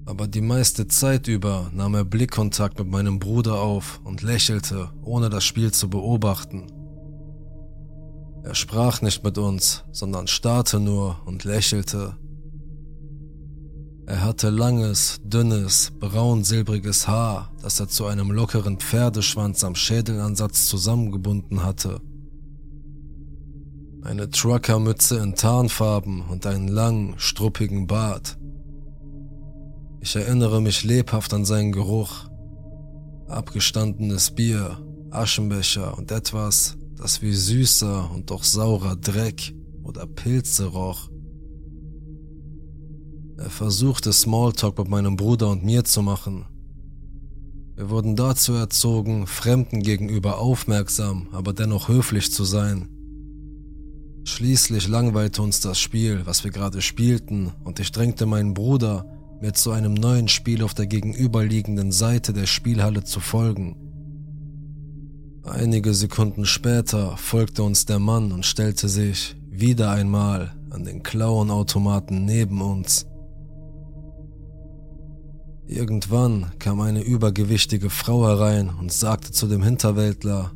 Aber 0.08 0.26
die 0.26 0.42
meiste 0.42 0.88
Zeit 0.88 1.28
über 1.28 1.70
nahm 1.74 1.94
er 1.94 2.06
Blickkontakt 2.06 2.80
mit 2.80 2.88
meinem 2.88 3.20
Bruder 3.20 3.60
auf 3.60 4.00
und 4.06 4.22
lächelte, 4.22 4.90
ohne 5.04 5.30
das 5.30 5.44
Spiel 5.44 5.74
zu 5.74 5.90
beobachten. 5.90 6.72
Er 8.42 8.56
sprach 8.56 9.02
nicht 9.02 9.26
mit 9.26 9.38
uns, 9.38 9.84
sondern 9.92 10.28
starrte 10.28 10.80
nur 10.80 11.18
und 11.26 11.44
lächelte. 11.44 12.16
Er 14.06 14.24
hatte 14.24 14.50
langes, 14.50 15.20
dünnes, 15.26 15.92
braun-silbriges 16.00 17.10
Haar, 17.10 17.52
das 17.62 17.78
er 17.82 17.90
zu 17.90 18.06
einem 18.06 18.32
lockeren 18.32 18.78
Pferdeschwanz 18.78 19.66
am 19.66 19.76
Schädelansatz 19.76 20.68
zusammengebunden 20.68 21.66
hatte. 21.66 22.00
Eine 24.04 24.30
Truckermütze 24.30 25.18
in 25.18 25.36
Tarnfarben 25.36 26.22
und 26.22 26.46
einen 26.46 26.70
langen, 26.70 27.16
struppigen 27.18 27.88
Bart. 27.88 28.38
Ich 30.08 30.16
erinnere 30.16 30.62
mich 30.62 30.86
lebhaft 30.86 31.34
an 31.34 31.44
seinen 31.44 31.74
Geruch. 31.74 32.30
Abgestandenes 33.28 34.32
Bier, 34.32 34.78
Aschenbecher 35.12 35.98
und 35.98 36.14
etwas, 36.14 36.78
das 36.96 37.22
wie 37.22 37.34
süßer 37.34 38.10
und 38.12 38.32
doch 38.32 38.46
saurer 38.46 38.96
Dreck 38.96 39.54
oder 39.84 40.08
Pilze 40.08 40.68
roch. 40.68 41.10
Er 43.38 43.50
versuchte 43.50 44.14
Smalltalk 44.14 44.78
mit 44.78 44.88
meinem 44.88 45.18
Bruder 45.18 45.50
und 45.50 45.66
mir 45.66 45.84
zu 45.84 46.02
machen. 46.02 46.46
Wir 47.76 47.90
wurden 47.90 48.16
dazu 48.16 48.54
erzogen, 48.54 49.28
Fremden 49.28 49.84
gegenüber 49.84 50.40
aufmerksam, 50.40 51.28
aber 51.34 51.52
dennoch 51.52 51.90
höflich 51.90 52.32
zu 52.32 52.46
sein. 52.46 52.88
Schließlich 54.24 54.88
langweilte 54.88 55.42
uns 55.42 55.60
das 55.60 55.78
Spiel, 55.78 56.22
was 56.24 56.46
wir 56.46 56.52
gerade 56.52 56.82
spielten, 56.82 57.52
und 57.66 57.82
ich 57.82 57.92
drängte 57.92 58.26
meinen 58.26 58.54
Bruder, 58.54 59.17
mir 59.42 59.54
zu 59.54 59.72
einem 59.72 59.94
neuen 59.94 60.28
Spiel 60.28 60.64
auf 60.64 60.74
der 60.74 60.88
gegenüberliegenden 60.88 61.92
Seite 61.92 62.34
der 62.34 62.46
Spielhalle 62.46 63.04
zu 63.04 63.20
folgen. 63.20 63.76
Einige 65.44 65.94
Sekunden 65.94 66.46
später 66.46 67.16
folgte 67.18 67.64
uns 67.64 67.86
der 67.86 68.00
Mann 68.00 68.32
und 68.32 68.46
stellte 68.46 68.90
sich 68.90 69.36
wieder 69.50 69.92
einmal 69.92 70.54
an 70.70 70.84
den 70.84 71.04
Klauenautomaten 71.04 72.26
neben 72.26 72.62
uns. 72.62 73.06
Irgendwann 75.66 76.52
kam 76.60 76.82
eine 76.82 77.02
übergewichtige 77.02 77.90
Frau 77.90 78.26
herein 78.28 78.70
und 78.70 78.92
sagte 78.92 79.32
zu 79.32 79.48
dem 79.48 79.64
Hinterwäldler, 79.64 80.52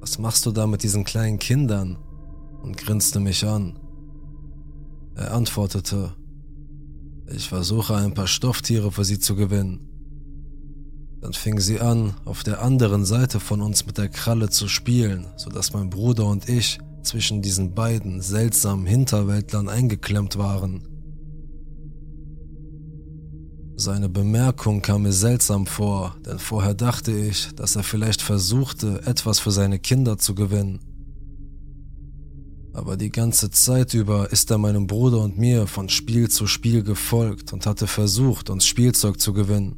was 0.00 0.18
machst 0.18 0.46
du 0.46 0.50
da 0.50 0.66
mit 0.66 0.82
diesen 0.82 1.04
kleinen 1.04 1.38
Kindern? 1.38 1.98
und 2.62 2.76
grinste 2.76 3.20
mich 3.20 3.46
an. 3.46 3.78
Er 5.14 5.34
antwortete, 5.34 6.14
ich 7.34 7.48
versuche 7.48 7.96
ein 7.96 8.14
paar 8.14 8.26
Stofftiere 8.26 8.92
für 8.92 9.04
sie 9.04 9.18
zu 9.18 9.34
gewinnen. 9.34 9.88
Dann 11.20 11.32
fing 11.32 11.60
sie 11.60 11.80
an, 11.80 12.14
auf 12.24 12.42
der 12.42 12.62
anderen 12.62 13.04
Seite 13.04 13.38
von 13.38 13.62
uns 13.62 13.86
mit 13.86 13.96
der 13.96 14.08
Kralle 14.08 14.50
zu 14.50 14.68
spielen, 14.68 15.26
sodass 15.36 15.72
mein 15.72 15.88
Bruder 15.88 16.26
und 16.26 16.48
ich 16.48 16.78
zwischen 17.02 17.42
diesen 17.42 17.74
beiden 17.74 18.20
seltsamen 18.20 18.86
Hinterwäldlern 18.86 19.68
eingeklemmt 19.68 20.36
waren. 20.36 20.88
Seine 23.76 24.08
Bemerkung 24.08 24.82
kam 24.82 25.02
mir 25.02 25.12
seltsam 25.12 25.66
vor, 25.66 26.16
denn 26.26 26.38
vorher 26.38 26.74
dachte 26.74 27.12
ich, 27.12 27.54
dass 27.56 27.74
er 27.76 27.82
vielleicht 27.82 28.22
versuchte, 28.22 29.02
etwas 29.06 29.40
für 29.40 29.50
seine 29.50 29.78
Kinder 29.78 30.18
zu 30.18 30.34
gewinnen. 30.34 30.80
Aber 32.74 32.96
die 32.96 33.10
ganze 33.10 33.50
Zeit 33.50 33.94
über 33.94 34.32
ist 34.32 34.50
er 34.50 34.58
meinem 34.58 34.86
Bruder 34.86 35.20
und 35.20 35.38
mir 35.38 35.66
von 35.66 35.88
Spiel 35.88 36.28
zu 36.30 36.46
Spiel 36.46 36.82
gefolgt 36.82 37.52
und 37.52 37.66
hatte 37.66 37.86
versucht, 37.86 38.48
uns 38.50 38.66
Spielzeug 38.66 39.20
zu 39.20 39.32
gewinnen. 39.32 39.76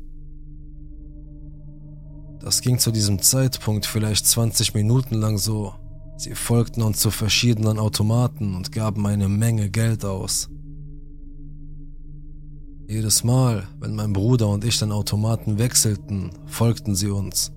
Das 2.40 2.61
ging 2.61 2.78
zu 2.78 2.92
diesem 2.92 3.20
Zeitpunkt 3.20 3.87
vielleicht 3.87 4.26
20 4.26 4.74
Minuten 4.74 5.14
lang 5.14 5.38
so, 5.38 5.74
Sie 6.16 6.35
folgten 6.35 6.83
uns 6.83 7.00
zu 7.00 7.11
verschiedenen 7.11 7.78
Automaten 7.78 8.54
und 8.54 8.70
gaben 8.70 9.07
eine 9.07 9.28
Menge 9.28 9.68
Geld 9.68 10.04
aus. 10.04 10.48
Jedes 12.87 13.24
Mal, 13.24 13.66
wenn 13.80 13.94
mein 13.94 14.12
Bruder 14.12 14.48
und 14.48 14.64
ich 14.64 14.78
den 14.78 14.92
Automaten 14.92 15.59
wechselten, 15.59 16.30
folgten 16.46 16.94
sie 16.94 17.09
uns. 17.09 17.50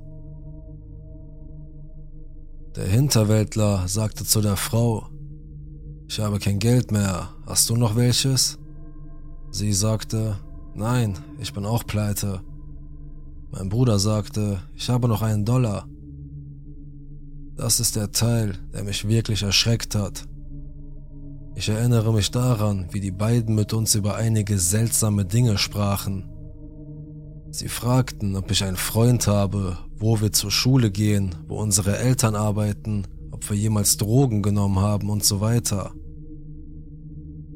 Der 2.76 2.86
Hinterwäldler 2.86 3.88
sagte 3.88 4.23
zu 4.23 4.41
der 4.41 4.56
Frau, 4.56 5.08
ich 6.08 6.20
habe 6.20 6.39
kein 6.39 6.60
Geld 6.60 6.91
mehr, 6.91 7.30
hast 7.46 7.70
du 7.70 7.76
noch 7.76 7.96
welches? 7.96 8.58
Sie 9.52 9.74
sagte, 9.74 10.38
nein, 10.74 11.17
ich 11.39 11.54
bin 11.54 11.65
auch 11.65 11.86
pleite. 11.86 12.41
Mein 13.52 13.70
Bruder 13.70 14.00
sagte, 14.00 14.62
ich 14.76 14.89
habe 14.89 15.08
noch 15.08 15.22
einen 15.22 15.46
Dollar. 15.46 15.88
Das 17.56 17.80
ist 17.80 17.96
der 17.96 18.12
Teil, 18.12 18.58
der 18.74 18.84
mich 18.84 19.08
wirklich 19.08 19.43
erschreckt 19.43 19.96
hat. 19.96 20.28
Ich 21.56 21.70
erinnere 21.70 22.13
mich 22.13 22.30
daran, 22.30 22.88
wie 22.91 23.00
die 23.00 23.12
beiden 23.12 23.56
mit 23.56 23.74
uns 23.74 23.96
über 23.96 24.15
einige 24.15 24.60
seltsame 24.60 25.26
Dinge 25.26 25.58
sprachen. 25.58 26.30
Sie 27.50 27.67
fragten, 27.67 28.36
ob 28.36 28.52
ich 28.52 28.63
einen 28.63 28.78
Freund 28.78 29.26
habe, 29.26 29.78
wo 29.98 30.22
wir 30.22 30.32
zur 30.32 30.52
Schule 30.52 30.91
gehen, 30.91 31.34
wo 31.48 31.60
unsere 31.60 31.98
Eltern 31.98 32.36
arbeiten, 32.36 33.08
ob 33.38 33.52
wir 33.52 33.58
jemals 33.58 33.97
Drogen 33.97 34.41
genommen 34.41 34.80
haben 34.80 35.12
und 35.12 35.23
so 35.23 35.41
weiter. 35.41 35.93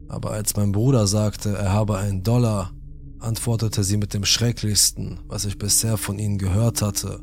Aber 0.07 0.29
als 0.31 0.55
mein 0.55 0.71
Bruder 0.71 1.07
sagte, 1.07 1.57
er 1.57 1.73
habe 1.73 1.97
einen 1.97 2.21
Dollar, 2.21 2.71
antwortete 3.17 3.83
sie 3.83 3.97
mit 3.97 4.13
dem 4.13 4.23
Schrecklichsten, 4.23 5.19
was 5.27 5.45
ich 5.45 5.57
bisher 5.57 5.97
von 5.97 6.19
ihnen 6.19 6.37
gehört 6.37 6.83
hatte. 6.83 7.21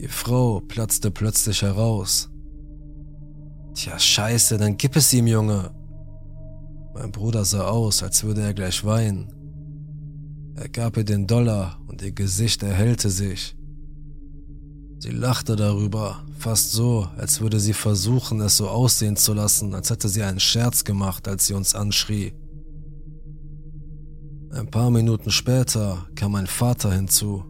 Die 0.00 0.08
Frau 0.08 0.60
platzte 0.60 1.10
plötzlich 1.10 1.60
heraus. 1.60 2.30
Tja, 3.74 3.98
scheiße, 3.98 4.56
dann 4.56 4.78
gib 4.78 4.96
es 4.96 5.12
ihm, 5.12 5.26
Junge. 5.26 5.70
Mein 6.94 7.12
Bruder 7.12 7.44
sah 7.44 7.68
aus, 7.68 8.02
als 8.02 8.24
würde 8.24 8.40
er 8.40 8.54
gleich 8.54 8.82
weinen. 8.82 9.28
Er 10.54 10.70
gab 10.70 10.96
ihr 10.96 11.04
den 11.04 11.26
Dollar 11.26 11.78
und 11.86 12.00
ihr 12.00 12.12
Gesicht 12.12 12.62
erhellte 12.62 13.10
sich. 13.10 13.57
Sie 15.00 15.10
lachte 15.10 15.54
darüber, 15.54 16.24
fast 16.38 16.72
so, 16.72 17.08
als 17.16 17.40
würde 17.40 17.60
sie 17.60 17.72
versuchen, 17.72 18.40
es 18.40 18.56
so 18.56 18.68
aussehen 18.68 19.16
zu 19.16 19.32
lassen, 19.32 19.74
als 19.74 19.90
hätte 19.90 20.08
sie 20.08 20.22
einen 20.22 20.40
Scherz 20.40 20.82
gemacht, 20.82 21.28
als 21.28 21.46
sie 21.46 21.54
uns 21.54 21.74
anschrie. 21.74 22.32
Ein 24.50 24.70
paar 24.70 24.90
Minuten 24.90 25.30
später 25.30 26.08
kam 26.16 26.32
mein 26.32 26.46
Vater 26.48 26.92
hinzu. 26.92 27.44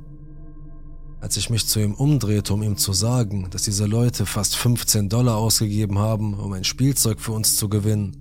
Als 1.20 1.36
ich 1.36 1.48
mich 1.48 1.66
zu 1.66 1.80
ihm 1.80 1.94
umdrehte, 1.94 2.52
um 2.52 2.62
ihm 2.62 2.76
zu 2.76 2.92
sagen, 2.92 3.48
dass 3.50 3.62
diese 3.62 3.86
Leute 3.86 4.26
fast 4.26 4.56
15 4.56 5.08
Dollar 5.08 5.36
ausgegeben 5.36 5.98
haben, 5.98 6.34
um 6.34 6.52
ein 6.52 6.64
Spielzeug 6.64 7.20
für 7.20 7.32
uns 7.32 7.56
zu 7.56 7.68
gewinnen, 7.68 8.16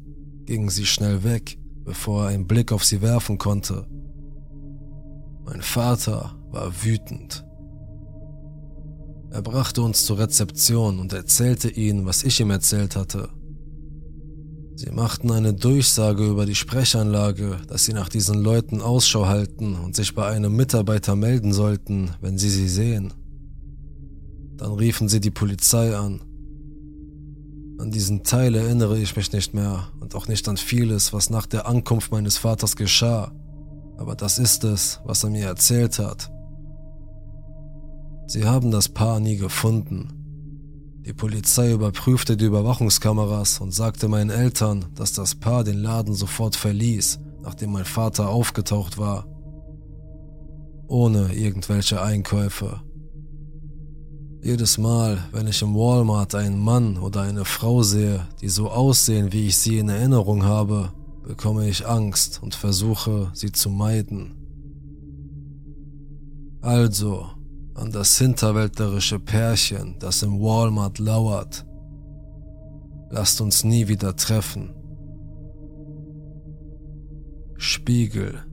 gingen 0.45 0.69
sie 0.69 0.85
schnell 0.85 1.23
weg, 1.23 1.59
bevor 1.83 2.23
er 2.23 2.29
einen 2.29 2.47
Blick 2.47 2.71
auf 2.71 2.85
sie 2.85 3.01
werfen 3.01 3.37
konnte. 3.37 3.87
Mein 5.43 5.61
Vater 5.61 6.35
war 6.49 6.71
wütend. 6.83 7.46
Er 9.37 9.43
brachte 9.43 9.83
uns 9.83 10.03
zur 10.03 10.17
Rezeption 10.17 10.97
und 10.97 11.13
erzählte 11.13 11.69
ihnen, 11.69 12.07
was 12.07 12.23
ich 12.23 12.39
ihm 12.39 12.49
erzählt 12.49 12.95
hatte. 12.95 13.29
Sie 14.75 14.89
machten 14.89 15.29
eine 15.29 15.53
Durchsage 15.53 16.27
über 16.27 16.47
die 16.47 16.55
Sprechanlage, 16.55 17.59
dass 17.67 17.85
sie 17.85 17.93
nach 17.93 18.09
diesen 18.09 18.41
Leuten 18.41 18.81
Ausschau 18.81 19.27
halten 19.27 19.75
und 19.75 19.95
sich 19.95 20.15
bei 20.15 20.25
einem 20.25 20.55
Mitarbeiter 20.55 21.15
melden 21.15 21.53
sollten, 21.53 22.15
wenn 22.19 22.39
sie 22.39 22.49
sie 22.49 22.67
sehen. 22.67 23.13
Dann 24.55 24.71
riefen 24.71 25.07
sie 25.07 25.19
die 25.19 25.29
Polizei 25.29 25.95
an. 25.95 26.21
An 27.77 27.91
diesen 27.91 28.23
Teil 28.23 28.55
erinnere 28.55 28.97
ich 28.97 29.15
mich 29.15 29.31
nicht 29.33 29.53
mehr 29.53 29.89
und 29.99 30.15
auch 30.15 30.27
nicht 30.27 30.49
an 30.49 30.57
vieles, 30.57 31.13
was 31.13 31.29
nach 31.29 31.45
der 31.45 31.67
Ankunft 31.67 32.11
meines 32.11 32.39
Vaters 32.39 32.75
geschah 32.75 33.31
aber 33.97 34.15
das 34.15 34.37
ist 34.37 34.63
es, 34.63 34.99
was 35.03 35.23
er 35.23 35.29
mir 35.29 35.47
erzählt 35.47 35.99
hat. 35.99 36.31
Sie 38.27 38.45
haben 38.45 38.71
das 38.71 38.89
Paar 38.89 39.21
nie 39.21 39.37
gefunden. 39.37 40.09
Die 41.05 41.13
Polizei 41.13 41.71
überprüfte 41.71 42.35
die 42.35 42.43
Überwachungskameras 42.43 43.61
und 43.61 43.73
sagte 43.73 44.09
meinen 44.09 44.29
Eltern, 44.29 44.87
dass 44.95 45.13
das 45.13 45.35
Paar 45.35 45.63
den 45.63 45.77
Laden 45.77 46.13
sofort 46.13 46.57
verließ, 46.57 47.19
nachdem 47.41 47.71
mein 47.71 47.85
Vater 47.85 48.27
aufgetaucht 48.27 48.97
war. 48.97 49.25
Ohne 50.89 51.33
irgendwelche 51.33 52.01
Einkäufe. 52.01 52.81
Jedes 54.43 54.77
Mal, 54.77 55.23
wenn 55.31 55.47
ich 55.47 55.61
im 55.61 55.73
Walmart 55.73 56.35
einen 56.35 56.59
Mann 56.59 56.97
oder 56.97 57.21
eine 57.21 57.45
Frau 57.45 57.83
sehe, 57.83 58.27
die 58.41 58.49
so 58.49 58.69
aussehen, 58.69 59.31
wie 59.31 59.47
ich 59.47 59.57
sie 59.57 59.77
in 59.77 59.87
Erinnerung 59.87 60.43
habe, 60.43 60.91
bekomme 61.23 61.69
ich 61.69 61.87
Angst 61.87 62.41
und 62.43 62.55
versuche, 62.55 63.31
sie 63.33 63.53
zu 63.53 63.69
meiden. 63.69 64.35
Also, 66.61 67.27
an 67.77 67.91
das 67.91 68.17
hinterwäldlerische 68.17 69.19
Pärchen, 69.19 69.95
das 69.99 70.23
im 70.23 70.39
Walmart 70.39 70.99
lauert. 70.99 71.65
Lasst 73.09 73.39
uns 73.39 73.63
nie 73.63 73.87
wieder 73.87 74.15
treffen. 74.15 74.73
Spiegel. 77.57 78.43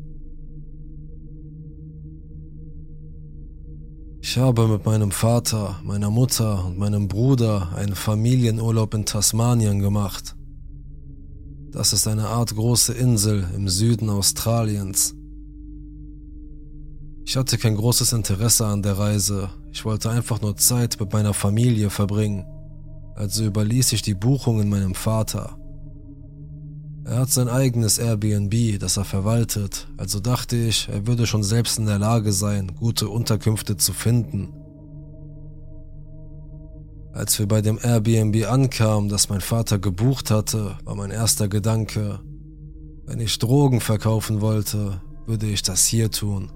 Ich 4.21 4.39
habe 4.39 4.69
mit 4.69 4.87
meinem 4.87 5.11
Vater, 5.11 5.81
meiner 5.83 6.11
Mutter 6.11 6.65
und 6.65 6.79
meinem 6.79 7.09
Bruder 7.09 7.73
einen 7.77 7.95
Familienurlaub 7.95 8.95
in 8.95 9.05
Tasmanien 9.05 9.81
gemacht. 9.81 10.37
Das 11.71 11.93
ist 11.93 12.07
eine 12.07 12.29
Art 12.29 12.55
große 12.55 12.95
Insel 12.95 13.47
im 13.55 13.69
Süden 13.69 14.09
Australiens. 14.09 15.15
Ich 17.27 17.37
hatte 17.37 17.57
kein 17.57 17.77
großes 17.77 18.13
Interesse 18.13 18.67
an 18.67 18.83
der 18.83 18.99
Reise. 18.99 19.51
Ich 19.73 19.85
wollte 19.85 20.11
einfach 20.11 20.41
nur 20.43 20.57
Zeit 20.57 21.01
mit 21.01 21.13
meiner 21.13 21.33
Familie 21.33 21.89
verbringen. 21.89 22.45
Also 23.15 23.45
überließ 23.45 23.93
ich 23.93 24.03
die 24.03 24.15
Buchungen 24.15 24.69
meinem 24.69 24.95
Vater. 24.95 25.57
Er 27.05 27.19
hat 27.19 27.31
sein 27.31 27.49
eigenes 27.49 27.99
Airbnb, 27.99 28.79
das 28.79 28.97
er 28.97 29.05
verwaltet, 29.05 29.89
also 29.99 30.21
dachte 30.21 30.57
ich, 30.57 30.89
er 30.89 31.07
würde 31.07 31.27
schon 31.27 31.43
selbst 31.43 31.79
in 31.79 31.85
der 31.85 31.99
Lage 31.99 32.33
sein, 32.33 32.75
gute 32.77 33.11
Unterkünfte 33.11 33.77
zu 33.77 33.93
finden. 33.93 34.55
Als 37.13 37.39
wir 37.39 37.47
bei 37.47 37.61
dem 37.61 37.79
Airbnb 37.81 38.51
ankamen, 38.51 39.11
das 39.11 39.29
mein 39.29 39.43
Vater 39.43 39.79
gebucht 39.79 40.31
hatte, 40.31 40.79
war 40.85 40.95
mein 40.95 41.11
erster 41.11 41.47
Gedanke, 41.47 42.21
wenn 43.05 43.21
ich 43.21 43.39
Drogen 43.39 43.81
verkaufen 43.81 44.41
wollte, 44.41 45.03
würde 45.27 45.47
ich 45.47 45.63
das 45.63 45.85
hier 45.85 46.11
tun. 46.11 46.51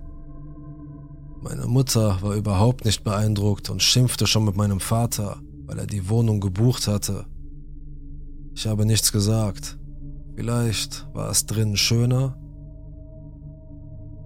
Meine 1.40 1.66
Mutter 1.66 2.20
war 2.20 2.34
überhaupt 2.34 2.84
nicht 2.84 3.04
beeindruckt 3.04 3.70
und 3.70 3.82
schimpfte 3.82 4.26
schon 4.26 4.44
mit 4.44 4.56
meinem 4.56 4.80
Vater, 4.80 5.40
weil 5.66 5.78
er 5.78 5.86
die 5.86 6.08
Wohnung 6.08 6.40
gebucht 6.40 6.88
hatte. 6.88 7.26
Ich 8.54 8.66
habe 8.66 8.84
nichts 8.84 9.12
gesagt. 9.12 9.78
Vielleicht 10.34 11.06
war 11.14 11.30
es 11.30 11.46
drinnen 11.46 11.76
schöner. 11.76 12.36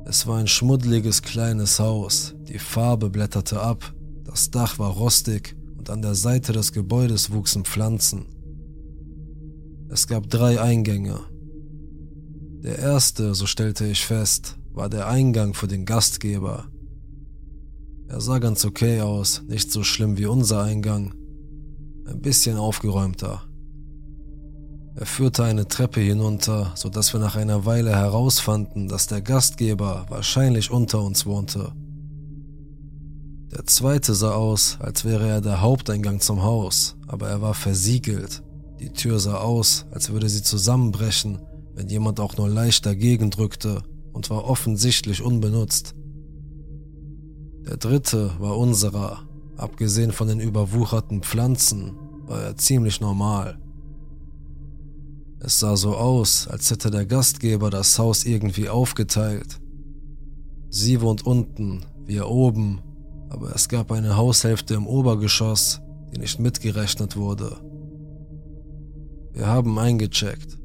Es 0.05 0.27
war 0.27 0.39
ein 0.39 0.49
schmuddeliges 0.49 1.23
kleines 1.23 1.79
Haus, 1.79 2.35
die 2.49 2.59
Farbe 2.59 3.09
blätterte 3.09 3.61
ab, 3.61 3.95
das 4.25 4.51
Dach 4.51 4.79
war 4.79 4.91
rostig 4.91 5.57
und 5.77 5.91
an 5.91 6.03
der 6.03 6.15
Seite 6.15 6.53
des 6.53 6.73
Gebäudes 6.73 7.31
wuchsen 7.31 7.65
Pflanzen. 7.65 8.27
Es 9.91 10.07
gab 10.07 10.29
drei 10.31 10.61
Eingänge. 10.61 11.21
Der 12.63 12.79
erste, 12.79 13.35
so 13.35 13.47
stellte 13.47 13.87
ich 13.87 14.05
fest, 14.05 14.59
war 14.73 14.89
der 14.89 15.09
Eingang 15.09 15.53
für 15.53 15.69
den 15.69 15.85
Gastgeber. 15.85 16.72
Er 18.13 18.21
sah 18.21 18.41
ganz 18.41 18.67
okay 18.67 19.01
aus, 19.01 19.43
nicht 19.49 19.73
so 19.73 19.83
schlimm 19.83 20.19
wie 20.19 20.27
unser 20.27 20.63
Eingang, 20.63 21.15
ein 22.07 22.21
bisschen 22.21 22.59
aufgeräumter. 22.59 23.41
Er 24.95 25.07
führte 25.07 25.45
eine 25.45 25.67
Treppe 25.67 26.03
hinunter, 26.03 26.73
so 26.77 26.91
dass 26.91 27.15
wir 27.15 27.21
nach 27.21 27.37
einer 27.37 27.65
Weile 27.65 27.97
herausfanden, 27.97 28.87
dass 28.87 29.07
der 29.07 29.23
Gastgeber 29.23 30.05
wahrscheinlich 30.11 30.71
unter 30.71 31.01
uns 31.01 31.25
wohnte. 31.25 31.73
Der 33.51 33.65
zweite 33.65 34.15
sah 34.15 34.35
aus, 34.35 34.77
als 34.79 35.07
wäre 35.07 35.27
er 35.27 35.41
der 35.41 35.63
Haupteingang 35.63 36.21
zum 36.21 36.43
Haus, 36.43 36.97
aber 37.07 37.31
er 37.31 37.41
war 37.41 37.55
versiegelt. 37.55 38.43
Die 38.79 38.91
Tür 38.91 39.21
sah 39.21 39.39
aus, 39.39 39.87
als 39.91 40.11
würde 40.11 40.29
sie 40.29 40.43
zusammenbrechen, 40.43 41.39
wenn 41.75 41.89
jemand 41.89 42.21
auch 42.21 42.37
nur 42.37 42.51
leicht 42.51 42.85
dagegen 42.85 43.31
drückte 43.31 43.83
und 44.13 44.29
war 44.29 44.45
offensichtlich 44.45 45.23
unbenutzt. 45.23 45.95
Der 47.67 47.77
dritte 47.77 48.33
war 48.39 48.57
unserer. 48.57 49.21
Abgesehen 49.57 50.13
von 50.13 50.29
den 50.29 50.41
überwucherten 50.41 51.23
Pflanzen 51.23 51.97
war 52.27 52.43
er 52.43 52.57
ziemlich 52.57 53.01
normal. 53.01 53.59
Es 55.41 55.61
sah 55.61 55.77
so 55.77 55.97
aus, 55.97 56.49
als 56.49 56.71
hätte 56.71 56.91
der 56.91 57.07
Gastgeber 57.07 57.71
das 57.71 57.99
Haus 57.99 58.25
irgendwie 58.25 58.69
aufgeteilt. 58.69 59.61
Sie 60.71 61.01
wohnt 61.01 61.27
unten, 61.27 61.85
wir 62.07 62.29
oben 62.29 62.81
aber 63.33 63.55
es 63.55 63.71
gab 63.71 63.91
eine 63.91 64.19
Haushälfte 64.19 64.75
im 64.75 64.87
Obergeschoss, 64.87 65.81
die 66.13 66.19
nicht 66.19 66.39
mitgerechnet 66.39 67.17
wurde. 67.17 67.57
Wir 69.33 69.47
haben 69.47 69.79
eingecheckt. 69.79 70.59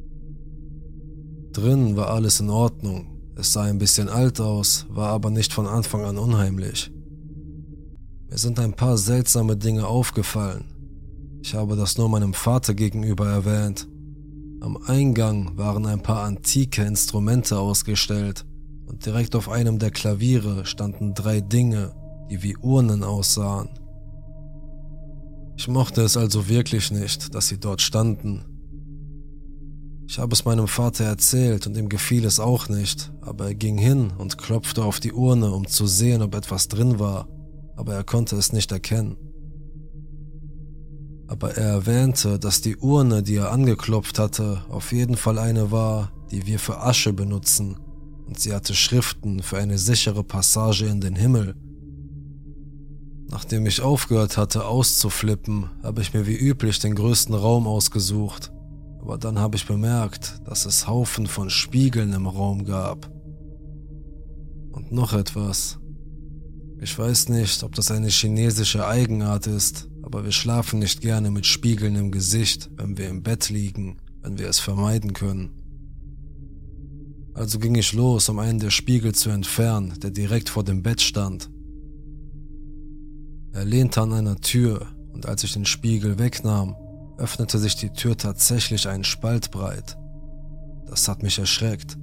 Drin 1.53 1.95
war 1.95 2.09
alles 2.09 2.41
in 2.41 2.49
Ordnung. 2.49 3.16
Es 3.39 3.53
sah 3.53 3.63
ein 3.63 3.77
bisschen 3.77 4.09
alt 4.09 4.41
aus, 4.41 4.87
war 4.89 5.09
aber 5.09 5.29
nicht 5.29 5.53
von 5.53 5.67
Anfang 5.67 6.03
an 6.03 6.17
unheimlich. 6.17 6.91
Mir 8.29 8.37
sind 8.37 8.59
ein 8.59 8.73
paar 8.73 8.97
seltsame 8.97 9.55
Dinge 9.55 9.85
aufgefallen. 9.85 10.65
Ich 11.43 11.53
habe 11.53 11.75
das 11.75 11.99
nur 11.99 12.09
meinem 12.09 12.33
Vater 12.33 12.73
gegenüber 12.73 13.27
erwähnt. 13.27 13.87
Am 14.59 14.75
Eingang 14.87 15.55
waren 15.55 15.85
ein 15.85 16.01
paar 16.01 16.23
antike 16.23 16.83
Instrumente 16.83 17.59
ausgestellt 17.59 18.43
und 18.87 19.05
direkt 19.05 19.35
auf 19.35 19.49
einem 19.49 19.77
der 19.77 19.91
Klaviere 19.91 20.65
standen 20.65 21.13
drei 21.13 21.39
Dinge, 21.39 21.93
die 22.31 22.41
wie 22.41 22.57
Urnen 22.57 23.03
aussahen. 23.03 23.69
Ich 25.57 25.67
mochte 25.67 26.01
es 26.01 26.17
also 26.17 26.49
wirklich 26.49 26.89
nicht, 26.91 27.35
dass 27.35 27.49
sie 27.49 27.59
dort 27.59 27.83
standen. 27.83 28.56
Ich 30.07 30.19
habe 30.19 30.33
es 30.33 30.45
meinem 30.45 30.67
Vater 30.67 31.03
erzählt 31.03 31.67
und 31.67 31.77
ihm 31.77 31.89
gefiel 31.89 32.25
es 32.25 32.39
auch 32.39 32.69
nicht, 32.69 33.11
aber 33.21 33.47
er 33.47 33.55
ging 33.55 33.77
hin 33.77 34.11
und 34.17 34.37
klopfte 34.37 34.83
auf 34.83 34.99
die 34.99 35.11
Urne, 35.11 35.51
um 35.51 35.67
zu 35.67 35.85
sehen, 35.85 36.21
ob 36.21 36.33
etwas 36.33 36.69
drin 36.69 36.97
war, 36.97 37.27
aber 37.75 37.93
er 37.93 38.03
konnte 38.03 38.35
es 38.37 38.53
nicht 38.53 38.71
erkennen. 38.71 39.17
Aber 41.27 41.57
er 41.57 41.67
erwähnte, 41.67 42.39
dass 42.39 42.61
die 42.61 42.77
Urne, 42.77 43.21
die 43.21 43.35
er 43.35 43.51
angeklopft 43.51 44.17
hatte, 44.17 44.63
auf 44.69 44.93
jeden 44.93 45.17
Fall 45.17 45.37
eine 45.37 45.71
war, 45.71 46.13
die 46.31 46.47
wir 46.47 46.57
für 46.57 46.81
Asche 46.81 47.11
benutzen, 47.11 47.77
und 48.25 48.39
sie 48.39 48.53
hatte 48.53 48.73
Schriften 48.73 49.43
für 49.43 49.57
eine 49.57 49.77
sichere 49.77 50.23
Passage 50.23 50.85
in 50.85 51.01
den 51.01 51.15
Himmel 51.15 51.55
Nachdem 53.29 53.65
ich 53.65 53.81
aufgehört 53.81 54.37
hatte 54.37 54.65
auszuflippen, 54.65 55.69
habe 55.83 56.01
ich 56.01 56.13
mir 56.13 56.25
wie 56.27 56.35
üblich 56.35 56.79
den 56.79 56.95
größten 56.95 57.35
Raum 57.35 57.67
ausgesucht. 57.67 58.53
Aber 58.99 59.17
dann 59.17 59.39
habe 59.39 59.55
ich 59.55 59.65
bemerkt, 59.65 60.41
dass 60.45 60.65
es 60.65 60.87
Haufen 60.87 61.27
von 61.27 61.49
Spiegeln 61.49 62.13
im 62.13 62.27
Raum 62.27 62.65
gab. 62.65 63.11
Und 64.71 64.91
noch 64.91 65.13
etwas. 65.13 65.79
Ich 66.79 66.97
weiß 66.97 67.29
nicht, 67.29 67.63
ob 67.63 67.73
das 67.75 67.89
eine 67.89 68.09
chinesische 68.09 68.85
Eigenart 68.85 69.47
ist, 69.47 69.89
aber 70.03 70.23
wir 70.23 70.31
schlafen 70.31 70.79
nicht 70.79 71.01
gerne 71.01 71.31
mit 71.31 71.45
Spiegeln 71.45 71.95
im 71.95 72.11
Gesicht, 72.11 72.69
wenn 72.75 72.97
wir 72.97 73.09
im 73.09 73.23
Bett 73.23 73.49
liegen, 73.49 73.97
wenn 74.21 74.37
wir 74.37 74.47
es 74.47 74.59
vermeiden 74.59 75.13
können. 75.13 75.51
Also 77.33 77.59
ging 77.59 77.75
ich 77.75 77.93
los, 77.93 78.29
um 78.29 78.39
einen 78.39 78.59
der 78.59 78.71
Spiegel 78.71 79.13
zu 79.13 79.29
entfernen, 79.29 79.93
der 80.01 80.11
direkt 80.11 80.49
vor 80.49 80.63
dem 80.63 80.81
Bett 80.81 81.01
stand. 81.01 81.49
Er 83.53 83.65
lehnte 83.65 84.01
an 84.01 84.13
einer 84.13 84.37
Tür 84.37 84.87
und 85.13 85.25
als 85.25 85.43
ich 85.43 85.53
den 85.53 85.65
Spiegel 85.65 86.19
wegnahm, 86.19 86.75
öffnete 87.17 87.57
sich 87.59 87.75
die 87.75 87.91
Tür 87.91 88.17
tatsächlich 88.17 88.87
einen 88.87 89.03
Spalt 89.03 89.51
breit. 89.51 89.97
Das 90.87 91.07
hat 91.07 91.23
mich 91.23 91.39
erschreckt. 91.39 91.97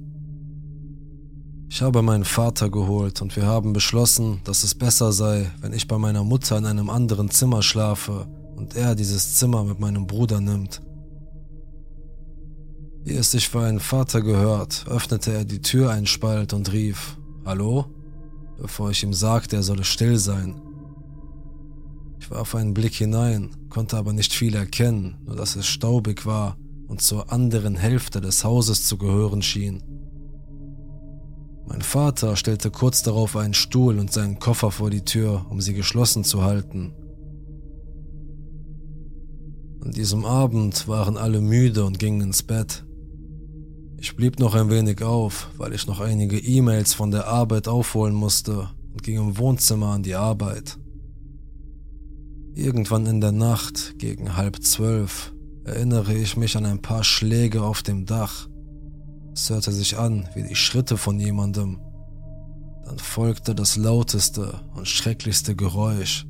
Ich 1.69 1.81
habe 1.81 2.01
meinen 2.01 2.25
Vater 2.25 2.69
geholt 2.69 3.21
und 3.21 3.35
wir 3.35 3.45
haben 3.45 3.73
beschlossen, 3.73 4.39
dass 4.43 4.63
es 4.63 4.75
besser 4.75 5.11
sei, 5.11 5.51
wenn 5.61 5.73
ich 5.73 5.87
bei 5.87 5.97
meiner 5.97 6.23
Mutter 6.23 6.57
in 6.57 6.65
einem 6.65 6.89
anderen 6.89 7.29
Zimmer 7.29 7.63
schlafe 7.63 8.27
und 8.55 8.75
er 8.75 8.95
dieses 8.95 9.35
Zimmer 9.35 9.63
mit 9.63 9.79
meinem 9.79 10.07
Bruder 10.07 10.39
nimmt. 10.39 10.81
Wie 13.03 13.15
es 13.15 13.31
sich 13.31 13.49
für 13.49 13.61
einen 13.61 13.79
Vater 13.79 14.21
gehört, 14.21 14.85
öffnete 14.87 15.33
er 15.33 15.45
die 15.45 15.61
Tür 15.61 15.91
einen 15.91 16.07
Spalt 16.07 16.53
und 16.53 16.71
rief 16.71 17.17
Hallo, 17.45 17.85
bevor 18.57 18.91
ich 18.91 19.03
ihm 19.03 19.13
sagte, 19.13 19.57
er 19.57 19.63
solle 19.63 19.83
still 19.83 20.17
sein. 20.17 20.61
Ich 22.19 22.31
warf 22.31 22.55
einen 22.55 22.73
Blick 22.73 22.93
hinein, 22.93 23.55
konnte 23.69 23.97
aber 23.97 24.13
nicht 24.13 24.33
viel 24.33 24.55
erkennen, 24.55 25.17
nur 25.25 25.35
dass 25.35 25.55
es 25.55 25.67
staubig 25.67 26.25
war 26.25 26.57
und 26.87 27.01
zur 27.01 27.31
anderen 27.31 27.75
Hälfte 27.75 28.21
des 28.21 28.43
Hauses 28.43 28.85
zu 28.85 28.97
gehören 28.97 29.41
schien. 29.41 29.83
Mein 31.67 31.81
Vater 31.81 32.35
stellte 32.35 32.69
kurz 32.69 33.01
darauf 33.01 33.35
einen 33.35 33.53
Stuhl 33.53 33.97
und 33.97 34.13
seinen 34.13 34.39
Koffer 34.39 34.71
vor 34.71 34.89
die 34.89 35.03
Tür, 35.03 35.45
um 35.49 35.61
sie 35.61 35.73
geschlossen 35.73 36.23
zu 36.23 36.43
halten. 36.43 36.93
An 39.83 39.91
diesem 39.91 40.25
Abend 40.25 40.87
waren 40.87 41.17
alle 41.17 41.41
müde 41.41 41.85
und 41.85 41.99
gingen 41.99 42.21
ins 42.21 42.43
Bett. 42.43 42.85
Ich 43.97 44.15
blieb 44.15 44.39
noch 44.39 44.53
ein 44.55 44.69
wenig 44.69 45.01
auf, 45.03 45.49
weil 45.57 45.73
ich 45.73 45.87
noch 45.87 45.99
einige 45.99 46.37
E-Mails 46.37 46.93
von 46.93 47.11
der 47.11 47.27
Arbeit 47.27 47.67
aufholen 47.67 48.13
musste 48.13 48.69
und 48.91 49.03
ging 49.03 49.17
im 49.17 49.37
Wohnzimmer 49.37 49.87
an 49.87 50.03
die 50.03 50.15
Arbeit. 50.15 50.77
Irgendwann 52.57 53.05
in 53.05 53.19
der 53.19 53.33
Nacht, 53.33 53.99
gegen 53.99 54.37
halb 54.37 54.63
zwölf, 54.63 55.33
erinnere 55.65 56.13
ich 56.13 56.37
mich 56.37 56.55
an 56.55 56.65
ein 56.65 56.81
paar 56.81 57.03
Schläge 57.03 57.61
auf 57.61 57.83
dem 57.83 58.05
Dach. 58.05 58.47
Es 59.33 59.49
hörte 59.49 59.73
sich 59.73 59.97
an 59.97 60.29
wie 60.35 60.43
die 60.43 60.55
Schritte 60.55 60.95
von 60.95 61.19
jemandem. 61.19 61.81
Dann 62.85 62.97
folgte 62.97 63.55
das 63.55 63.75
lauteste 63.75 64.61
und 64.73 64.87
schrecklichste 64.87 65.53
Geräusch. 65.53 66.25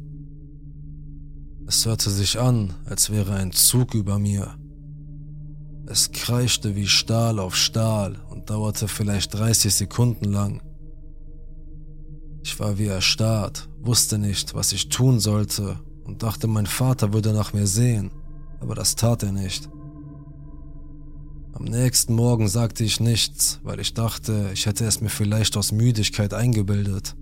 Es 1.67 1.85
hörte 1.85 2.09
sich 2.09 2.39
an, 2.39 2.73
als 2.85 3.11
wäre 3.11 3.35
ein 3.35 3.51
Zug 3.51 3.93
über 3.93 4.17
mir. 4.17 4.55
Es 5.85 6.11
kreischte 6.11 6.75
wie 6.75 6.87
Stahl 6.87 7.37
auf 7.37 7.55
Stahl 7.55 8.15
und 8.31 8.49
dauerte 8.49 8.87
vielleicht 8.87 9.35
30 9.35 9.71
Sekunden 9.71 10.25
lang. 10.25 10.63
Ich 12.41 12.59
war 12.59 12.79
wie 12.79 12.87
erstarrt, 12.87 13.69
wusste 13.79 14.17
nicht, 14.17 14.55
was 14.55 14.71
ich 14.71 14.89
tun 14.89 15.19
sollte 15.19 15.79
und 16.05 16.23
dachte, 16.23 16.47
mein 16.47 16.65
Vater 16.65 17.13
würde 17.13 17.33
nach 17.33 17.53
mir 17.53 17.67
sehen, 17.67 18.11
aber 18.59 18.75
das 18.75 18.95
tat 18.95 19.23
er 19.23 19.31
nicht. 19.31 19.69
Am 21.53 21.63
nächsten 21.63 22.13
Morgen 22.13 22.47
sagte 22.47 22.83
ich 22.83 22.99
nichts, 22.99 23.59
weil 23.63 23.79
ich 23.79 23.93
dachte, 23.93 24.49
ich 24.53 24.65
hätte 24.65 24.85
es 24.85 25.01
mir 25.01 25.09
vielleicht 25.09 25.55
aus 25.57 25.71
Müdigkeit 25.71 26.33
eingebildet. 26.33 27.15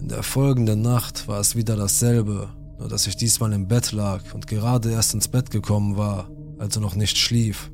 In 0.00 0.08
der 0.08 0.22
folgenden 0.22 0.80
Nacht 0.80 1.26
war 1.26 1.40
es 1.40 1.56
wieder 1.56 1.74
dasselbe, 1.74 2.48
nur 2.78 2.88
dass 2.88 3.08
ich 3.08 3.16
diesmal 3.16 3.52
im 3.52 3.66
Bett 3.66 3.90
lag 3.90 4.34
und 4.34 4.46
gerade 4.46 4.92
erst 4.92 5.14
ins 5.14 5.26
Bett 5.26 5.50
gekommen 5.50 5.96
war, 5.96 6.30
also 6.58 6.80
noch 6.80 6.94
nicht 6.94 7.18
schlief. 7.18 7.72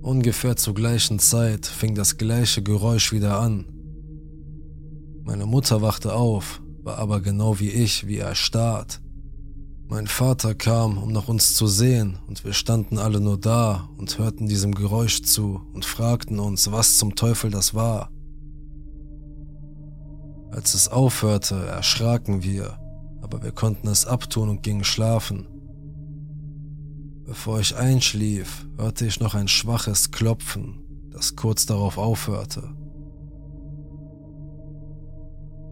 Ungefähr 0.00 0.56
zur 0.56 0.72
gleichen 0.72 1.18
Zeit 1.18 1.66
fing 1.66 1.94
das 1.94 2.16
gleiche 2.16 2.62
Geräusch 2.62 3.12
wieder 3.12 3.38
an. 3.38 3.66
Meine 5.22 5.44
Mutter 5.44 5.82
wachte 5.82 6.14
auf, 6.14 6.62
war 6.82 6.98
aber 6.98 7.20
genau 7.20 7.58
wie 7.60 7.70
ich, 7.70 8.06
wie 8.06 8.18
erstarrt. 8.18 9.00
Mein 9.88 10.06
Vater 10.06 10.54
kam, 10.54 10.98
um 10.98 11.10
nach 11.10 11.28
uns 11.28 11.54
zu 11.54 11.66
sehen, 11.66 12.18
und 12.28 12.44
wir 12.44 12.52
standen 12.52 12.98
alle 12.98 13.20
nur 13.20 13.38
da 13.38 13.88
und 13.98 14.18
hörten 14.18 14.46
diesem 14.46 14.72
Geräusch 14.72 15.22
zu 15.22 15.60
und 15.74 15.84
fragten 15.84 16.38
uns, 16.38 16.70
was 16.70 16.96
zum 16.96 17.16
Teufel 17.16 17.50
das 17.50 17.74
war. 17.74 18.10
Als 20.52 20.74
es 20.74 20.88
aufhörte, 20.88 21.66
erschraken 21.66 22.42
wir, 22.42 22.78
aber 23.20 23.42
wir 23.42 23.52
konnten 23.52 23.88
es 23.88 24.06
abtun 24.06 24.48
und 24.48 24.62
gingen 24.62 24.84
schlafen. 24.84 25.46
Bevor 27.24 27.60
ich 27.60 27.76
einschlief, 27.76 28.66
hörte 28.76 29.06
ich 29.06 29.20
noch 29.20 29.34
ein 29.34 29.48
schwaches 29.48 30.10
Klopfen, 30.10 30.84
das 31.10 31.36
kurz 31.36 31.66
darauf 31.66 31.98
aufhörte. 31.98 32.79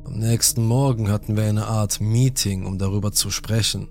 Am 0.09 0.21
nächsten 0.21 0.65
Morgen 0.65 1.11
hatten 1.11 1.37
wir 1.37 1.45
eine 1.45 1.67
Art 1.67 2.01
Meeting, 2.01 2.65
um 2.65 2.79
darüber 2.79 3.13
zu 3.13 3.31
sprechen. 3.31 3.89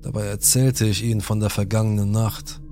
Dabei 0.00 0.26
erzählte 0.26 0.86
ich 0.86 1.02
ihnen 1.02 1.22
von 1.22 1.40
der 1.40 1.50
vergangenen 1.50 2.12
Nacht. 2.12 2.62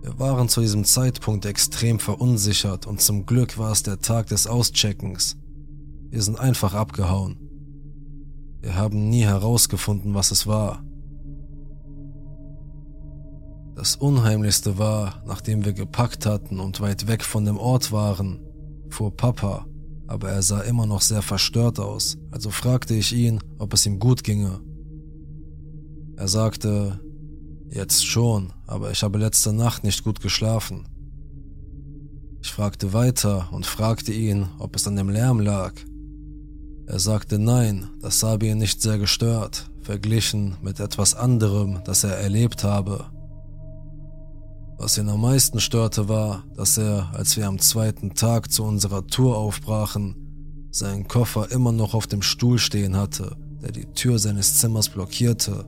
Wir 0.00 0.16
waren 0.20 0.48
zu 0.48 0.60
diesem 0.60 0.84
Zeitpunkt 0.84 1.44
extrem 1.44 1.98
verunsichert 1.98 2.86
und 2.86 3.00
zum 3.00 3.26
Glück 3.26 3.58
war 3.58 3.72
es 3.72 3.82
der 3.82 3.98
Tag 3.98 4.28
des 4.28 4.46
Auscheckens. 4.46 5.36
Wir 6.08 6.22
sind 6.22 6.38
einfach 6.38 6.72
abgehauen. 6.72 7.36
Wir 8.60 8.76
haben 8.76 9.10
nie 9.10 9.24
herausgefunden, 9.24 10.14
was 10.14 10.30
es 10.30 10.46
war. 10.46 10.84
Das 13.74 13.96
Unheimlichste 13.96 14.78
war, 14.78 15.20
nachdem 15.26 15.64
wir 15.64 15.72
gepackt 15.72 16.26
hatten 16.26 16.60
und 16.60 16.80
weit 16.80 17.08
weg 17.08 17.24
von 17.24 17.44
dem 17.44 17.56
Ort 17.56 17.90
waren, 17.90 18.38
fuhr 18.88 19.16
Papa 19.16 19.66
aber 20.12 20.28
er 20.28 20.42
sah 20.42 20.60
immer 20.60 20.84
noch 20.84 21.00
sehr 21.00 21.22
verstört 21.22 21.80
aus, 21.80 22.18
also 22.30 22.50
fragte 22.50 22.94
ich 22.94 23.14
ihn, 23.14 23.40
ob 23.58 23.72
es 23.72 23.86
ihm 23.86 23.98
gut 23.98 24.22
ginge. 24.22 24.60
Er 26.16 26.28
sagte, 26.28 27.00
jetzt 27.70 28.04
schon, 28.04 28.52
aber 28.66 28.90
ich 28.90 29.02
habe 29.02 29.18
letzte 29.18 29.54
Nacht 29.54 29.84
nicht 29.84 30.04
gut 30.04 30.20
geschlafen. 30.20 30.86
Ich 32.42 32.52
fragte 32.52 32.92
weiter 32.92 33.48
und 33.52 33.64
fragte 33.64 34.12
ihn, 34.12 34.48
ob 34.58 34.76
es 34.76 34.86
an 34.86 34.96
dem 34.96 35.08
Lärm 35.08 35.40
lag. 35.40 35.72
Er 36.86 36.98
sagte 36.98 37.38
nein, 37.38 37.88
das 38.02 38.22
habe 38.22 38.48
ihn 38.48 38.58
nicht 38.58 38.82
sehr 38.82 38.98
gestört, 38.98 39.70
verglichen 39.80 40.58
mit 40.60 40.78
etwas 40.78 41.14
anderem, 41.14 41.80
das 41.86 42.04
er 42.04 42.18
erlebt 42.18 42.64
habe. 42.64 43.06
Was 44.82 44.98
ihn 44.98 45.08
am 45.08 45.20
meisten 45.20 45.60
störte 45.60 46.08
war, 46.08 46.42
dass 46.56 46.76
er, 46.76 47.14
als 47.14 47.36
wir 47.36 47.46
am 47.46 47.60
zweiten 47.60 48.14
Tag 48.14 48.50
zu 48.50 48.64
unserer 48.64 49.06
Tour 49.06 49.38
aufbrachen, 49.38 50.66
seinen 50.72 51.06
Koffer 51.06 51.52
immer 51.52 51.70
noch 51.70 51.94
auf 51.94 52.08
dem 52.08 52.20
Stuhl 52.20 52.58
stehen 52.58 52.96
hatte, 52.96 53.36
der 53.62 53.70
die 53.70 53.92
Tür 53.92 54.18
seines 54.18 54.58
Zimmers 54.58 54.88
blockierte. 54.88 55.66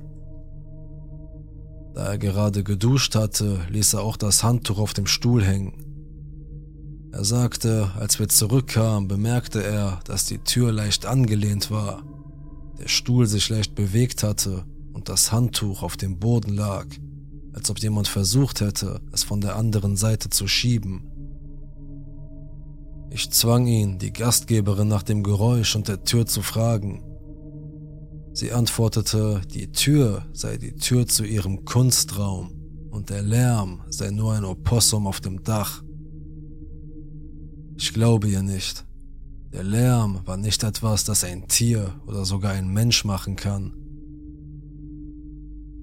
Da 1.95 2.07
er 2.07 2.19
gerade 2.19 2.65
geduscht 2.65 3.15
hatte, 3.15 3.61
ließ 3.71 3.95
er 3.95 4.03
auch 4.03 4.17
das 4.17 4.43
Handtuch 4.43 4.81
auf 4.81 4.95
dem 4.95 5.07
Stuhl 5.07 5.45
hängen. 5.45 5.85
Er 7.13 7.25
sagte, 7.25 7.93
als 7.97 8.19
wir 8.19 8.29
zurückkamen, 8.29 9.07
bemerkte 9.07 9.63
er, 9.63 10.01
dass 10.07 10.27
die 10.27 10.39
Tür 10.39 10.73
leicht 10.73 11.07
angelehnt 11.07 11.71
war, 11.71 12.03
der 12.81 12.89
Stuhl 12.89 13.29
sich 13.29 13.49
leicht 13.49 13.77
bewegt 13.77 14.25
hatte 14.25 14.65
und 14.93 15.09
das 15.09 15.31
Handtuch 15.31 15.85
auf 15.85 15.97
dem 15.97 16.19
Boden 16.19 16.53
lag, 16.53 16.87
als 17.55 17.71
ob 17.71 17.79
jemand 17.79 18.09
versucht 18.09 18.61
hätte, 18.61 19.01
es 19.13 19.23
von 19.23 19.41
der 19.41 19.57
anderen 19.57 19.97
Seite 19.97 20.29
zu 20.29 20.47
schieben. 20.47 21.11
Ich 23.11 23.31
zwang 23.31 23.67
ihn, 23.67 23.99
die 23.99 24.13
Gastgeberin 24.13 24.89
nach 24.89 25.05
dem 25.05 25.23
Geräusch 25.23 25.77
und 25.77 25.87
der 25.87 26.03
Tür 26.03 26.27
zu 26.27 26.43
fragen. 26.43 27.05
Sie 28.33 28.51
antwortete, 28.51 29.41
die 29.55 29.71
Tür 29.71 30.27
sei 30.33 30.57
die 30.57 30.75
Tür 30.75 31.07
zu 31.07 31.25
ihrem 31.25 31.65
Kunstraum 31.65 32.51
und 32.91 33.11
der 33.11 33.23
Lärm 33.23 33.83
sei 33.89 34.11
nur 34.11 34.33
ein 34.33 34.45
Opossum 34.45 35.07
auf 35.07 35.21
dem 35.21 35.45
Dach. 35.45 35.85
Ich 37.77 37.93
glaube 37.93 38.29
ihr 38.29 38.43
nicht. 38.43 38.85
Der 39.53 39.63
Lärm 39.63 40.21
war 40.25 40.37
nicht 40.37 40.65
etwas, 40.65 41.05
das 41.05 41.23
ein 41.23 41.47
Tier 41.47 41.95
oder 42.09 42.25
sogar 42.25 42.53
ein 42.53 42.73
Mensch 42.73 43.05
machen 43.05 43.37
kann. 43.37 43.73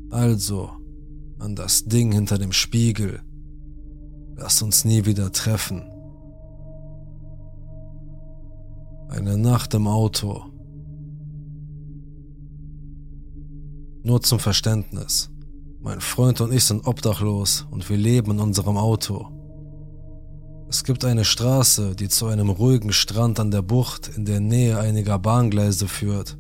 Also, 0.10 0.72
an 1.42 1.56
das 1.56 1.86
Ding 1.86 2.12
hinter 2.12 2.38
dem 2.38 2.52
Spiegel. 2.52 3.22
Lass 4.36 4.62
uns 4.62 4.86
nie 4.86 5.06
wieder 5.06 5.32
treffen. 5.32 5.84
Eine 9.10 9.38
Nacht 9.38 9.74
im 9.74 9.88
Auto. 9.88 10.46
Nur 14.04 14.22
zum 14.22 14.40
Verständnis. 14.40 15.30
Mein 15.82 16.00
Freund 16.00 16.42
und 16.42 16.54
ich 16.54 16.64
sind 16.64 16.86
obdachlos 16.86 17.68
und 17.72 17.90
wir 17.90 17.98
leben 17.98 18.32
in 18.32 18.40
unserem 18.40 18.78
Auto. 18.78 19.28
Es 20.70 20.84
gibt 20.84 21.04
eine 21.04 21.26
Straße, 21.26 21.96
die 21.96 22.08
zu 22.08 22.28
einem 22.28 22.50
ruhigen 22.50 22.94
Strand 22.94 23.40
an 23.40 23.52
der 23.52 23.62
Bucht 23.62 24.12
in 24.16 24.26
der 24.26 24.40
Nähe 24.40 24.80
einiger 24.80 25.20
Bahngleise 25.20 25.88
führt. 25.88 26.38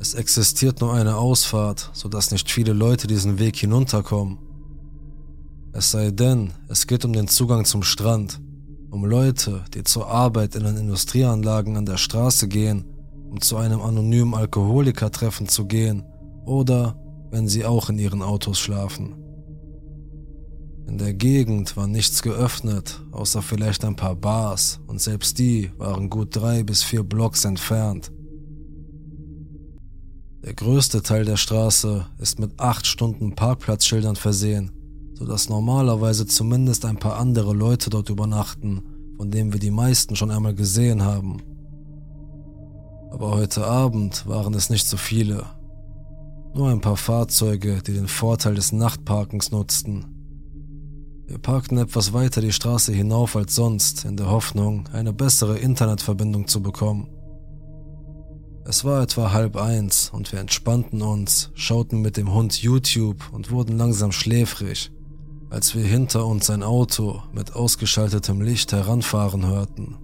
Es 0.00 0.14
existiert 0.14 0.80
nur 0.80 0.94
eine 0.94 1.16
Ausfahrt, 1.16 1.90
sodass 1.92 2.30
nicht 2.30 2.50
viele 2.50 2.72
Leute 2.72 3.06
diesen 3.06 3.38
Weg 3.38 3.56
hinunterkommen. 3.56 4.38
Es 5.72 5.90
sei 5.90 6.10
denn, 6.10 6.54
es 6.68 6.86
geht 6.86 7.04
um 7.04 7.12
den 7.12 7.28
Zugang 7.28 7.66
zum 7.66 7.82
Strand 7.82 8.40
um 8.90 9.04
Leute, 9.04 9.62
die 9.74 9.84
zur 9.84 10.08
Arbeit 10.08 10.56
in 10.56 10.64
den 10.64 10.78
Industrieanlagen 10.78 11.76
an 11.76 11.86
der 11.86 11.98
Straße 11.98 12.48
gehen, 12.48 12.86
um 13.30 13.40
zu 13.42 13.56
einem 13.58 13.82
anonymen 13.82 14.34
Alkoholikertreffen 14.34 15.48
zu 15.48 15.66
gehen 15.66 16.02
oder 16.44 16.96
wenn 17.30 17.46
sie 17.46 17.64
auch 17.66 17.90
in 17.90 17.98
ihren 17.98 18.22
Autos 18.22 18.58
schlafen. 18.58 19.14
In 20.88 20.96
der 20.96 21.12
Gegend 21.12 21.76
war 21.76 21.86
nichts 21.86 22.22
geöffnet, 22.22 23.00
außer 23.12 23.42
vielleicht 23.42 23.84
ein 23.84 23.94
paar 23.94 24.16
Bars, 24.16 24.80
und 24.88 25.00
selbst 25.00 25.38
die 25.38 25.70
waren 25.76 26.10
gut 26.10 26.34
drei 26.34 26.64
bis 26.64 26.82
vier 26.82 27.04
Blocks 27.04 27.44
entfernt. 27.44 28.10
Der 30.50 30.56
größte 30.56 31.00
Teil 31.00 31.24
der 31.24 31.38
Straße 31.38 32.04
ist 32.18 32.38
mit 32.38 32.58
acht 32.60 32.86
Stunden 32.86 33.34
Parkplatzschildern 33.34 34.16
versehen 34.16 34.72
sodass 35.20 35.50
normalerweise 35.50 36.26
zumindest 36.26 36.86
ein 36.86 36.96
paar 36.96 37.18
andere 37.18 37.52
Leute 37.52 37.90
dort 37.90 38.08
übernachten, 38.08 38.80
von 39.18 39.30
denen 39.30 39.52
wir 39.52 39.60
die 39.60 39.70
meisten 39.70 40.16
schon 40.16 40.30
einmal 40.30 40.54
gesehen 40.54 41.04
haben. 41.04 41.42
Aber 43.10 43.32
heute 43.32 43.66
Abend 43.66 44.26
waren 44.26 44.54
es 44.54 44.70
nicht 44.70 44.86
so 44.86 44.96
viele. 44.96 45.44
Nur 46.54 46.70
ein 46.70 46.80
paar 46.80 46.96
Fahrzeuge, 46.96 47.82
die 47.86 47.92
den 47.92 48.08
Vorteil 48.08 48.54
des 48.54 48.72
Nachtparkens 48.72 49.50
nutzten. 49.50 50.06
Wir 51.26 51.36
parkten 51.36 51.76
etwas 51.76 52.14
weiter 52.14 52.40
die 52.40 52.52
Straße 52.52 52.90
hinauf 52.94 53.36
als 53.36 53.54
sonst, 53.54 54.06
in 54.06 54.16
der 54.16 54.30
Hoffnung, 54.30 54.88
eine 54.94 55.12
bessere 55.12 55.58
Internetverbindung 55.58 56.48
zu 56.48 56.62
bekommen. 56.62 57.08
Es 58.64 58.84
war 58.84 59.02
etwa 59.02 59.32
halb 59.32 59.56
eins 59.56 60.10
und 60.10 60.32
wir 60.32 60.40
entspannten 60.40 61.02
uns, 61.02 61.50
schauten 61.54 62.00
mit 62.00 62.16
dem 62.16 62.32
Hund 62.32 62.62
YouTube 62.62 63.32
und 63.32 63.50
wurden 63.50 63.78
langsam 63.78 64.12
schläfrig 64.12 64.90
als 65.50 65.74
wir 65.74 65.84
hinter 65.84 66.26
uns 66.26 66.48
ein 66.48 66.62
Auto 66.62 67.22
mit 67.32 67.54
ausgeschaltetem 67.54 68.40
Licht 68.40 68.72
heranfahren 68.72 69.46
hörten. 69.46 69.96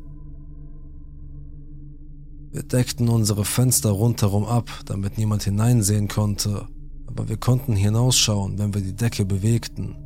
Wir 2.51 2.65
deckten 2.65 3.09
unsere 3.09 3.45
Fenster 3.45 3.91
rundherum 3.91 4.45
ab, 4.45 4.71
damit 4.87 5.19
niemand 5.19 5.45
hineinsehen 5.45 6.09
konnte, 6.09 6.67
aber 7.07 7.29
wir 7.29 7.37
konnten 7.37 7.77
hinausschauen, 7.77 8.59
wenn 8.59 8.75
wir 8.75 8.81
die 8.81 8.97
Decke 8.97 9.25
bewegten. 9.25 9.97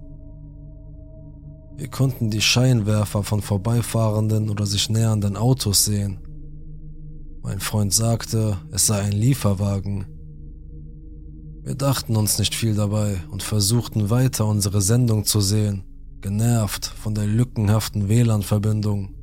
Wir 1.76 1.88
konnten 1.88 2.30
die 2.30 2.42
Scheinwerfer 2.42 3.22
von 3.22 3.40
vorbeifahrenden 3.40 4.50
oder 4.50 4.66
sich 4.66 4.90
nähernden 4.90 5.36
Autos 5.36 5.86
sehen. 5.86 6.18
Mein 7.42 7.60
Freund 7.60 7.92
sagte, 7.92 8.58
es 8.70 8.86
sei 8.86 9.00
ein 9.00 9.12
Lieferwagen, 9.12 10.06
wir 11.62 11.74
dachten 11.74 12.16
uns 12.16 12.38
nicht 12.38 12.54
viel 12.54 12.74
dabei 12.74 13.18
und 13.30 13.42
versuchten 13.42 14.08
weiter 14.08 14.46
unsere 14.46 14.80
Sendung 14.80 15.24
zu 15.24 15.40
sehen, 15.40 15.84
genervt 16.20 16.86
von 16.86 17.14
der 17.14 17.26
lückenhaften 17.26 18.08
WLAN-Verbindung. 18.08 19.14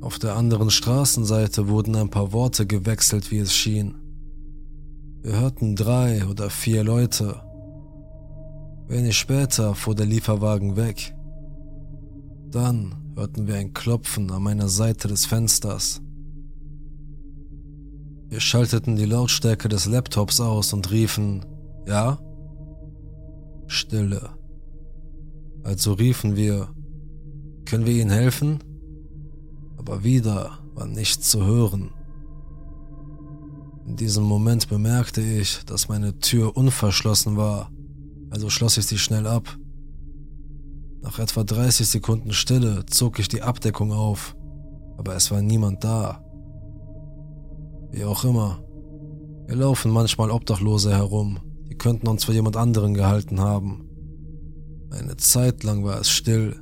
Auf 0.00 0.18
der 0.18 0.36
anderen 0.36 0.70
Straßenseite 0.70 1.68
wurden 1.68 1.96
ein 1.96 2.10
paar 2.10 2.32
Worte 2.32 2.66
gewechselt, 2.66 3.30
wie 3.30 3.38
es 3.38 3.52
schien. 3.52 3.94
Wir 5.20 5.38
hörten 5.40 5.76
drei 5.76 6.26
oder 6.26 6.48
vier 6.48 6.84
Leute. 6.84 7.40
Wenig 8.88 9.16
später 9.16 9.74
fuhr 9.74 9.94
der 9.94 10.06
Lieferwagen 10.06 10.76
weg. 10.76 11.14
Dann 12.50 13.12
hörten 13.16 13.46
wir 13.46 13.56
ein 13.56 13.74
Klopfen 13.74 14.30
an 14.30 14.42
meiner 14.42 14.68
Seite 14.68 15.08
des 15.08 15.26
Fensters. 15.26 16.00
Wir 18.32 18.40
schalteten 18.40 18.96
die 18.96 19.04
Lautstärke 19.04 19.68
des 19.68 19.84
Laptops 19.84 20.40
aus 20.40 20.72
und 20.72 20.90
riefen, 20.90 21.44
ja? 21.86 22.18
Stille. 23.66 24.30
Also 25.64 25.92
riefen 25.92 26.34
wir, 26.34 26.70
können 27.66 27.84
wir 27.84 27.92
Ihnen 27.92 28.08
helfen? 28.08 28.64
Aber 29.76 30.02
wieder 30.02 30.60
war 30.72 30.86
nichts 30.86 31.28
zu 31.28 31.44
hören. 31.44 31.90
In 33.86 33.96
diesem 33.96 34.24
Moment 34.24 34.66
bemerkte 34.66 35.20
ich, 35.20 35.62
dass 35.66 35.90
meine 35.90 36.18
Tür 36.18 36.56
unverschlossen 36.56 37.36
war, 37.36 37.70
also 38.30 38.48
schloss 38.48 38.78
ich 38.78 38.86
sie 38.86 38.98
schnell 38.98 39.26
ab. 39.26 39.58
Nach 41.02 41.18
etwa 41.18 41.44
30 41.44 41.86
Sekunden 41.86 42.32
Stille 42.32 42.86
zog 42.86 43.18
ich 43.18 43.28
die 43.28 43.42
Abdeckung 43.42 43.92
auf, 43.92 44.34
aber 44.96 45.16
es 45.16 45.30
war 45.30 45.42
niemand 45.42 45.84
da. 45.84 46.24
Wie 47.92 48.04
auch 48.04 48.24
immer. 48.24 48.64
Wir 49.46 49.56
laufen 49.56 49.90
manchmal 49.92 50.30
Obdachlose 50.30 50.92
herum. 50.92 51.38
Die 51.68 51.76
könnten 51.76 52.08
uns 52.08 52.24
für 52.24 52.32
jemand 52.32 52.56
anderen 52.56 52.94
gehalten 52.94 53.40
haben. 53.40 53.88
Eine 54.90 55.16
Zeit 55.18 55.62
lang 55.62 55.84
war 55.84 56.00
es 56.00 56.08
still. 56.08 56.56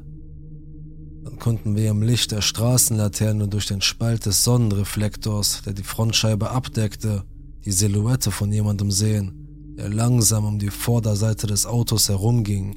Dann 1.24 1.38
konnten 1.38 1.76
wir 1.76 1.90
im 1.90 2.02
Licht 2.02 2.32
der 2.32 2.40
Straßenlaterne 2.40 3.46
durch 3.46 3.66
den 3.66 3.80
Spalt 3.80 4.26
des 4.26 4.42
Sonnenreflektors, 4.42 5.62
der 5.64 5.72
die 5.72 5.84
Frontscheibe 5.84 6.50
abdeckte, 6.50 7.22
die 7.64 7.72
Silhouette 7.72 8.32
von 8.32 8.50
jemandem 8.50 8.90
sehen, 8.90 9.74
der 9.78 9.88
langsam 9.88 10.44
um 10.44 10.58
die 10.58 10.70
Vorderseite 10.70 11.46
des 11.46 11.64
Autos 11.64 12.08
herumging. 12.08 12.76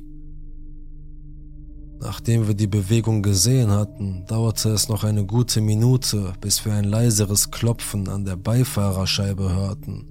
Nachdem 2.04 2.48
wir 2.48 2.54
die 2.54 2.68
Bewegung 2.68 3.24
gesehen 3.24 3.72
hatten, 3.72 4.26
dauerte 4.28 4.72
es 4.72 4.90
noch 4.90 5.06
eine 5.06 5.26
gute 5.26 5.62
Minute, 5.62 6.34
bis 6.42 6.66
wir 6.66 6.74
ein 6.74 6.84
leiseres 6.84 7.50
Klopfen 7.50 8.10
an 8.10 8.26
der 8.26 8.36
Beifahrerscheibe 8.36 9.54
hörten. 9.56 10.06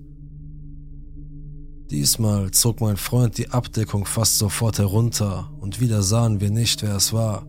Diesmal 1.90 2.50
zog 2.50 2.80
mein 2.80 2.96
Freund 2.96 3.36
die 3.36 3.50
Abdeckung 3.50 4.06
fast 4.06 4.38
sofort 4.38 4.78
herunter 4.78 5.52
und 5.60 5.80
wieder 5.80 6.02
sahen 6.02 6.40
wir 6.40 6.50
nicht, 6.50 6.80
wer 6.80 6.96
es 6.96 7.12
war. 7.12 7.46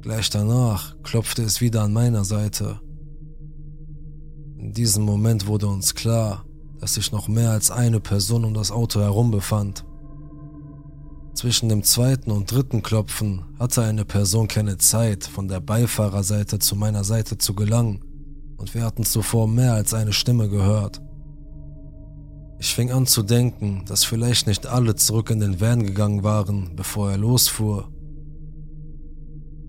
Gleich 0.00 0.30
danach 0.30 0.94
klopfte 1.02 1.42
es 1.42 1.60
wieder 1.60 1.82
an 1.82 1.92
meiner 1.92 2.24
Seite. 2.24 2.80
In 4.56 4.72
diesem 4.72 5.02
Moment 5.02 5.48
wurde 5.48 5.66
uns 5.66 5.96
klar, 5.96 6.44
dass 6.78 6.94
sich 6.94 7.10
noch 7.10 7.26
mehr 7.26 7.50
als 7.50 7.72
eine 7.72 7.98
Person 7.98 8.44
um 8.44 8.54
das 8.54 8.70
Auto 8.70 9.00
herum 9.00 9.32
befand. 9.32 9.84
Zwischen 11.34 11.68
dem 11.68 11.82
zweiten 11.82 12.30
und 12.30 12.50
dritten 12.50 12.82
Klopfen 12.82 13.42
hatte 13.58 13.82
eine 13.82 14.04
Person 14.04 14.46
keine 14.46 14.78
Zeit, 14.78 15.24
von 15.24 15.48
der 15.48 15.60
Beifahrerseite 15.60 16.60
zu 16.60 16.76
meiner 16.76 17.02
Seite 17.02 17.38
zu 17.38 17.54
gelangen, 17.54 18.04
und 18.56 18.72
wir 18.72 18.84
hatten 18.84 19.04
zuvor 19.04 19.48
mehr 19.48 19.74
als 19.74 19.94
eine 19.94 20.12
Stimme 20.12 20.48
gehört. 20.48 21.02
Ich 22.60 22.72
fing 22.72 22.92
an 22.92 23.06
zu 23.06 23.24
denken, 23.24 23.84
dass 23.86 24.04
vielleicht 24.04 24.46
nicht 24.46 24.66
alle 24.66 24.94
zurück 24.94 25.28
in 25.30 25.40
den 25.40 25.60
Van 25.60 25.82
gegangen 25.82 26.22
waren, 26.22 26.76
bevor 26.76 27.10
er 27.10 27.18
losfuhr. 27.18 27.90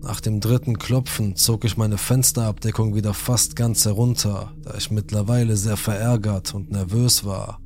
Nach 0.02 0.20
dem 0.20 0.40
dritten 0.40 0.78
Klopfen 0.78 1.34
zog 1.34 1.64
ich 1.64 1.76
meine 1.76 1.98
Fensterabdeckung 1.98 2.94
wieder 2.94 3.12
fast 3.12 3.56
ganz 3.56 3.84
herunter, 3.84 4.52
da 4.62 4.74
ich 4.76 4.92
mittlerweile 4.92 5.56
sehr 5.56 5.76
verärgert 5.76 6.54
und 6.54 6.70
nervös 6.70 7.24
war. 7.24 7.60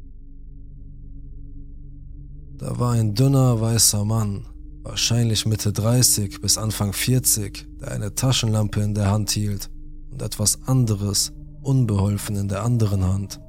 Da 2.61 2.79
war 2.79 2.93
ein 2.93 3.15
dünner 3.15 3.59
weißer 3.59 4.05
Mann, 4.05 4.45
wahrscheinlich 4.83 5.47
Mitte 5.47 5.73
30 5.73 6.43
bis 6.43 6.59
Anfang 6.59 6.93
40, 6.93 7.67
der 7.81 7.93
eine 7.93 8.15
Taschenlampe 8.15 8.83
in 8.83 8.95
der 8.95 9.11
Hand 9.11 9.31
hielt 9.31 9.71
und 10.11 10.21
etwas 10.21 10.65
anderes, 10.67 11.33
unbeholfen 11.63 12.37
in 12.37 12.49
der 12.49 12.63
anderen 12.63 13.03
Hand. 13.03 13.41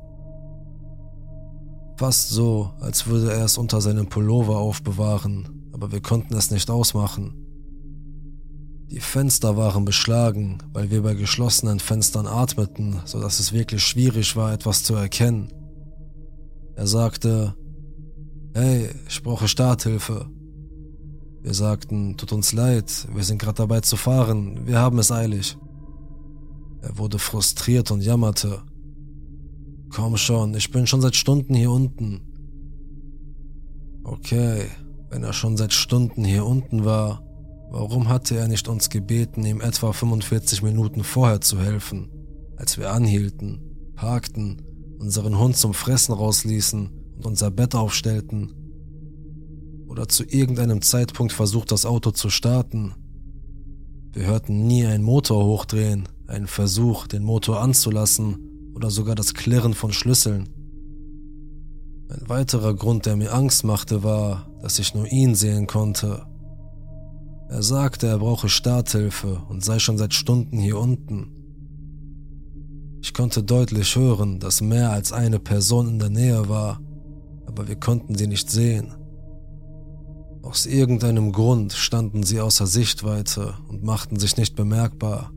Fast 1.98 2.30
so, 2.30 2.72
als 2.80 3.06
würde 3.06 3.34
er 3.34 3.44
es 3.44 3.58
unter 3.58 3.82
seinem 3.82 4.08
Pullover 4.08 4.60
aufbewahren, 4.60 5.70
aber 5.74 5.92
wir 5.92 6.02
konnten 6.02 6.34
es 6.38 6.50
nicht 6.50 6.72
ausmachen. 6.72 7.34
Die 8.92 9.02
Fenster 9.02 9.58
waren 9.58 9.84
beschlagen, 9.84 10.60
weil 10.72 10.90
wir 10.90 11.04
bei 11.04 11.16
geschlossenen 11.16 11.82
Fenstern 11.82 12.28
atmeten, 12.28 13.02
so 13.04 13.20
dass 13.20 13.42
es 13.42 13.52
wirklich 13.52 13.84
schwierig 13.84 14.38
war, 14.38 14.54
etwas 14.54 14.86
zu 14.86 14.96
erkennen. 14.96 15.52
Er 16.78 16.88
sagte, 16.88 17.56
Hey, 18.54 18.90
ich 19.08 19.24
brauche 19.24 19.48
Starthilfe. 19.48 20.30
Wir 21.42 21.54
sagten, 21.54 22.18
tut 22.18 22.34
uns 22.34 22.52
leid, 22.52 23.08
wir 23.14 23.24
sind 23.24 23.38
gerade 23.38 23.56
dabei 23.56 23.80
zu 23.80 23.96
fahren, 23.96 24.68
wir 24.68 24.78
haben 24.78 25.00
es 25.00 25.10
eilig. 25.10 25.58
Er 26.82 26.98
wurde 26.98 27.18
frustriert 27.18 27.92
und 27.92 28.02
jammerte. 28.02 28.62
Komm 29.90 30.18
schon, 30.18 30.54
ich 30.54 30.70
bin 30.70 30.86
schon 30.86 31.00
seit 31.00 31.16
Stunden 31.16 31.54
hier 31.54 31.72
unten. 31.72 32.22
Okay, 34.04 34.66
wenn 35.10 35.24
er 35.24 35.34
schon 35.34 35.56
seit 35.56 35.72
Stunden 35.72 36.26
hier 36.26 36.46
unten 36.46 36.84
war, 36.84 37.24
warum 37.72 38.10
hatte 38.10 38.36
er 38.36 38.50
nicht 38.50 38.68
uns 38.68 38.90
gebeten, 38.90 39.46
ihm 39.46 39.62
etwa 39.62 39.94
45 39.94 40.62
Minuten 40.62 41.06
vorher 41.06 41.40
zu 41.40 41.58
helfen, 41.62 42.10
als 42.58 42.78
wir 42.78 42.92
anhielten, 42.92 43.62
parkten, 43.96 44.62
unseren 45.00 45.40
Hund 45.40 45.56
zum 45.56 45.74
Fressen 45.74 46.14
rausließen 46.14 47.01
und 47.22 47.28
unser 47.28 47.52
Bett 47.52 47.76
aufstellten? 47.76 48.52
Oder 49.88 50.08
zu 50.08 50.24
irgendeinem 50.24 50.82
Zeitpunkt 50.82 51.34
versucht, 51.34 51.72
das 51.72 51.86
Auto 51.86 52.12
zu 52.12 52.30
starten? 52.30 52.96
Wir 54.12 54.26
hörten 54.26 54.66
nie 54.66 54.86
einen 54.86 55.04
Motor 55.04 55.46
hochdrehen, 55.46 56.10
einen 56.28 56.48
Versuch, 56.48 57.08
den 57.08 57.24
Motor 57.24 57.62
anzulassen 57.62 58.72
oder 58.74 58.90
sogar 58.90 59.16
das 59.16 59.34
Klirren 59.34 59.74
von 59.74 59.94
Schlüsseln. 59.94 60.50
Ein 62.10 62.28
weiterer 62.28 62.74
Grund, 62.74 63.06
der 63.06 63.16
mir 63.16 63.34
Angst 63.34 63.64
machte, 63.64 64.04
war, 64.04 64.50
dass 64.62 64.80
ich 64.80 64.96
nur 64.96 65.08
ihn 65.12 65.36
sehen 65.36 65.68
konnte. 65.68 66.26
Er 67.50 67.62
sagte, 67.62 68.08
er 68.08 68.18
brauche 68.18 68.50
Starthilfe 68.50 69.44
und 69.48 69.64
sei 69.64 69.78
schon 69.80 69.98
seit 69.98 70.14
Stunden 70.14 70.58
hier 70.58 70.80
unten. 70.80 71.36
Ich 73.02 73.14
konnte 73.14 73.44
deutlich 73.44 73.96
hören, 73.96 74.40
dass 74.40 74.62
mehr 74.62 74.92
als 74.92 75.12
eine 75.12 75.40
Person 75.40 75.88
in 75.88 76.00
der 76.00 76.10
Nähe 76.10 76.50
war, 76.50 76.82
aber 77.52 77.68
wir 77.68 77.76
konnten 77.76 78.16
sie 78.16 78.28
nicht 78.28 78.50
sehen. 78.50 78.94
Aus 80.42 80.66
irgendeinem 80.66 81.34
Grund 81.34 81.74
standen 81.74 82.24
sie 82.24 82.40
außer 82.40 82.66
Sichtweite 82.66 83.56
und 83.68 83.84
machten 83.84 84.18
sich 84.18 84.38
nicht 84.38 84.56
bemerkbar. 84.56 85.32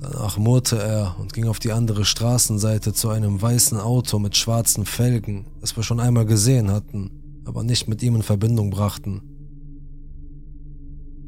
Danach 0.00 0.36
murrte 0.38 0.78
er 0.78 1.16
und 1.18 1.32
ging 1.32 1.46
auf 1.46 1.60
die 1.60 1.72
andere 1.72 2.04
Straßenseite 2.04 2.92
zu 2.92 3.10
einem 3.10 3.40
weißen 3.40 3.78
Auto 3.78 4.18
mit 4.18 4.36
schwarzen 4.36 4.84
Felgen, 4.84 5.46
das 5.60 5.76
wir 5.76 5.82
schon 5.84 6.00
einmal 6.00 6.26
gesehen 6.26 6.70
hatten, 6.70 7.42
aber 7.44 7.62
nicht 7.62 7.88
mit 7.88 8.02
ihm 8.02 8.16
in 8.16 8.22
Verbindung 8.22 8.70
brachten. 8.70 9.22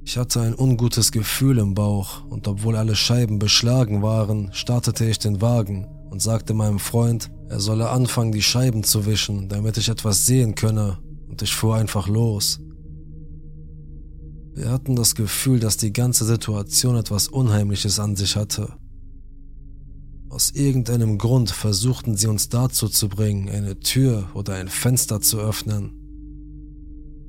Ich 0.05 0.17
hatte 0.17 0.41
ein 0.41 0.59
ungutes 0.59 1.13
Gefühl 1.13 1.59
im 1.59 1.75
Bauch 1.75 2.25
und 2.29 2.49
obwohl 2.49 2.77
alle 2.77 2.97
Scheiben 2.97 3.39
beschlagen 3.39 4.03
waren, 4.03 4.53
startete 4.53 5.05
ich 5.05 5.21
den 5.21 5.41
Wagen 5.41 5.87
und 6.11 6.21
sagte 6.21 6.55
meinem 6.55 6.81
Freund, 6.81 7.31
er 7.51 7.59
solle 7.59 7.91
anfangen, 7.91 8.31
die 8.31 8.43
Scheiben 8.43 8.85
zu 8.85 9.07
wischen, 9.07 9.49
damit 9.49 9.77
ich 9.77 9.89
etwas 9.89 10.25
sehen 10.25 10.55
könne, 10.55 10.99
und 11.29 11.43
ich 11.43 11.53
fuhr 11.53 11.75
einfach 11.75 12.07
los. 12.07 12.61
Wir 14.55 14.71
hatten 14.71 14.95
das 14.95 15.17
Gefühl, 15.17 15.59
dass 15.59 15.77
die 15.77 15.93
ganze 15.93 16.25
Situation 16.25 16.95
etwas 16.95 17.27
Unheimliches 17.27 17.99
an 17.99 18.15
sich 18.15 18.37
hatte. 18.37 18.75
Aus 20.29 20.53
irgendeinem 20.53 21.19
Grund 21.19 21.51
versuchten 21.51 22.17
sie 22.17 22.29
uns 22.29 22.51
dazu 22.51 22.89
zu 22.89 23.09
bringen, 23.09 23.49
eine 23.49 23.81
Tür 23.81 24.29
oder 24.35 24.55
ein 24.55 24.69
Fenster 24.69 25.21
zu 25.21 25.41
öffnen. 25.41 25.93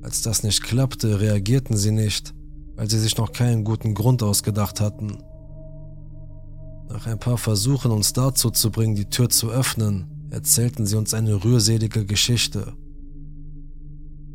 Als 0.02 0.22
das 0.22 0.44
nicht 0.44 0.62
klappte, 0.62 1.20
reagierten 1.20 1.76
sie 1.76 1.90
nicht, 1.90 2.32
weil 2.76 2.88
sie 2.88 3.00
sich 3.00 3.16
noch 3.16 3.32
keinen 3.32 3.64
guten 3.64 3.94
Grund 3.94 4.22
ausgedacht 4.22 4.80
hatten. 4.80 5.18
Nach 6.88 7.06
ein 7.06 7.18
paar 7.18 7.38
Versuchen, 7.38 7.90
uns 7.90 8.12
dazu 8.12 8.50
zu 8.50 8.70
bringen, 8.70 8.94
die 8.94 9.06
Tür 9.06 9.28
zu 9.28 9.50
öffnen, 9.50 10.11
erzählten 10.32 10.86
sie 10.86 10.96
uns 10.96 11.12
eine 11.12 11.44
rührselige 11.44 12.06
Geschichte. 12.06 12.72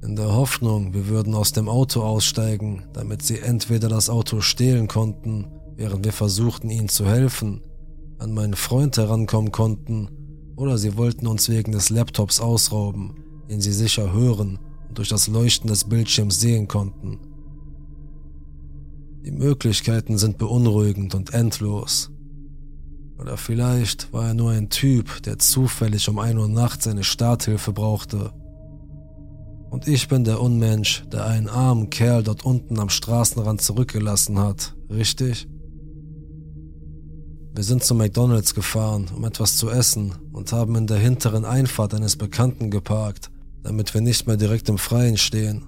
In 0.03 0.15
der 0.15 0.31
Hoffnung, 0.31 0.93
wir 0.93 1.07
würden 1.07 1.33
aus 1.33 1.53
dem 1.53 1.67
Auto 1.67 2.03
aussteigen, 2.03 2.83
damit 2.93 3.23
sie 3.23 3.39
entweder 3.39 3.89
das 3.89 4.07
Auto 4.07 4.41
stehlen 4.41 4.87
konnten, 4.87 5.47
während 5.75 6.05
wir 6.05 6.13
versuchten, 6.13 6.69
ihnen 6.69 6.87
zu 6.87 7.07
helfen, 7.07 7.61
an 8.19 8.31
meinen 8.31 8.53
Freund 8.53 8.95
herankommen 8.95 9.51
konnten, 9.51 10.07
oder 10.55 10.77
sie 10.77 10.97
wollten 10.97 11.25
uns 11.25 11.49
wegen 11.49 11.71
des 11.71 11.89
Laptops 11.89 12.39
ausrauben, 12.39 13.15
den 13.49 13.59
sie 13.59 13.73
sicher 13.73 14.13
hören 14.13 14.59
und 14.89 14.99
durch 14.99 15.09
das 15.09 15.27
Leuchten 15.27 15.67
des 15.67 15.85
Bildschirms 15.85 16.39
sehen 16.39 16.67
konnten. 16.67 17.17
Die 19.25 19.31
Möglichkeiten 19.31 20.19
sind 20.19 20.37
beunruhigend 20.37 21.15
und 21.15 21.33
endlos. 21.33 22.11
Oder 23.19 23.37
vielleicht 23.37 24.13
war 24.13 24.27
er 24.27 24.33
nur 24.33 24.51
ein 24.51 24.69
Typ, 24.69 25.23
der 25.23 25.39
zufällig 25.39 26.07
um 26.09 26.19
ein 26.19 26.37
Uhr 26.37 26.47
nachts 26.47 26.85
seine 26.85 27.03
Starthilfe 27.03 27.73
brauchte 27.73 28.31
und 29.69 29.87
ich 29.87 30.07
bin 30.07 30.23
der 30.23 30.41
Unmensch, 30.41 31.03
der 31.11 31.25
einen 31.25 31.49
armen 31.49 31.89
Kerl 31.89 32.23
dort 32.23 32.45
unten 32.45 32.79
am 32.79 32.89
Straßenrand 32.89 33.61
zurückgelassen 33.61 34.39
hat, 34.39 34.75
richtig? 34.89 35.47
Wir 37.53 37.63
sind 37.63 37.83
zu 37.83 37.95
McDonald's 37.95 38.53
gefahren, 38.53 39.07
um 39.15 39.25
etwas 39.25 39.57
zu 39.57 39.69
essen 39.69 40.13
und 40.31 40.51
haben 40.51 40.75
in 40.75 40.87
der 40.87 40.97
hinteren 40.97 41.43
Einfahrt 41.43 41.93
eines 41.93 42.15
Bekannten 42.15 42.71
geparkt, 42.71 43.29
damit 43.63 43.93
wir 43.93 44.01
nicht 44.01 44.27
mehr 44.27 44.37
direkt 44.37 44.69
im 44.69 44.77
Freien 44.77 45.17
stehen. 45.17 45.65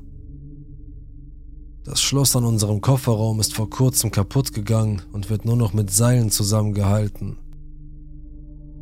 Das 1.85 2.01
Schloss 2.01 2.35
an 2.35 2.43
unserem 2.43 2.81
Kofferraum 2.81 3.39
ist 3.39 3.53
vor 3.53 3.69
kurzem 3.69 4.11
kaputt 4.11 4.53
gegangen 4.53 5.01
und 5.13 5.29
wird 5.29 5.45
nur 5.45 5.55
noch 5.55 5.73
mit 5.73 5.91
Seilen 5.91 6.29
zusammengehalten. 6.29 7.37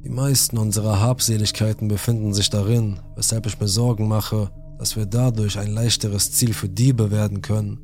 Die 0.03 0.09
meisten 0.09 0.57
unserer 0.57 0.99
Habseligkeiten 0.99 1.87
befinden 1.87 2.33
sich 2.33 2.49
darin, 2.49 2.99
weshalb 3.15 3.45
ich 3.45 3.59
mir 3.59 3.67
Sorgen 3.67 4.07
mache, 4.07 4.51
dass 4.79 4.95
wir 4.95 5.05
dadurch 5.05 5.59
ein 5.59 5.71
leichteres 5.71 6.31
Ziel 6.31 6.53
für 6.53 6.69
Diebe 6.69 7.11
werden 7.11 7.41
können. 7.41 7.79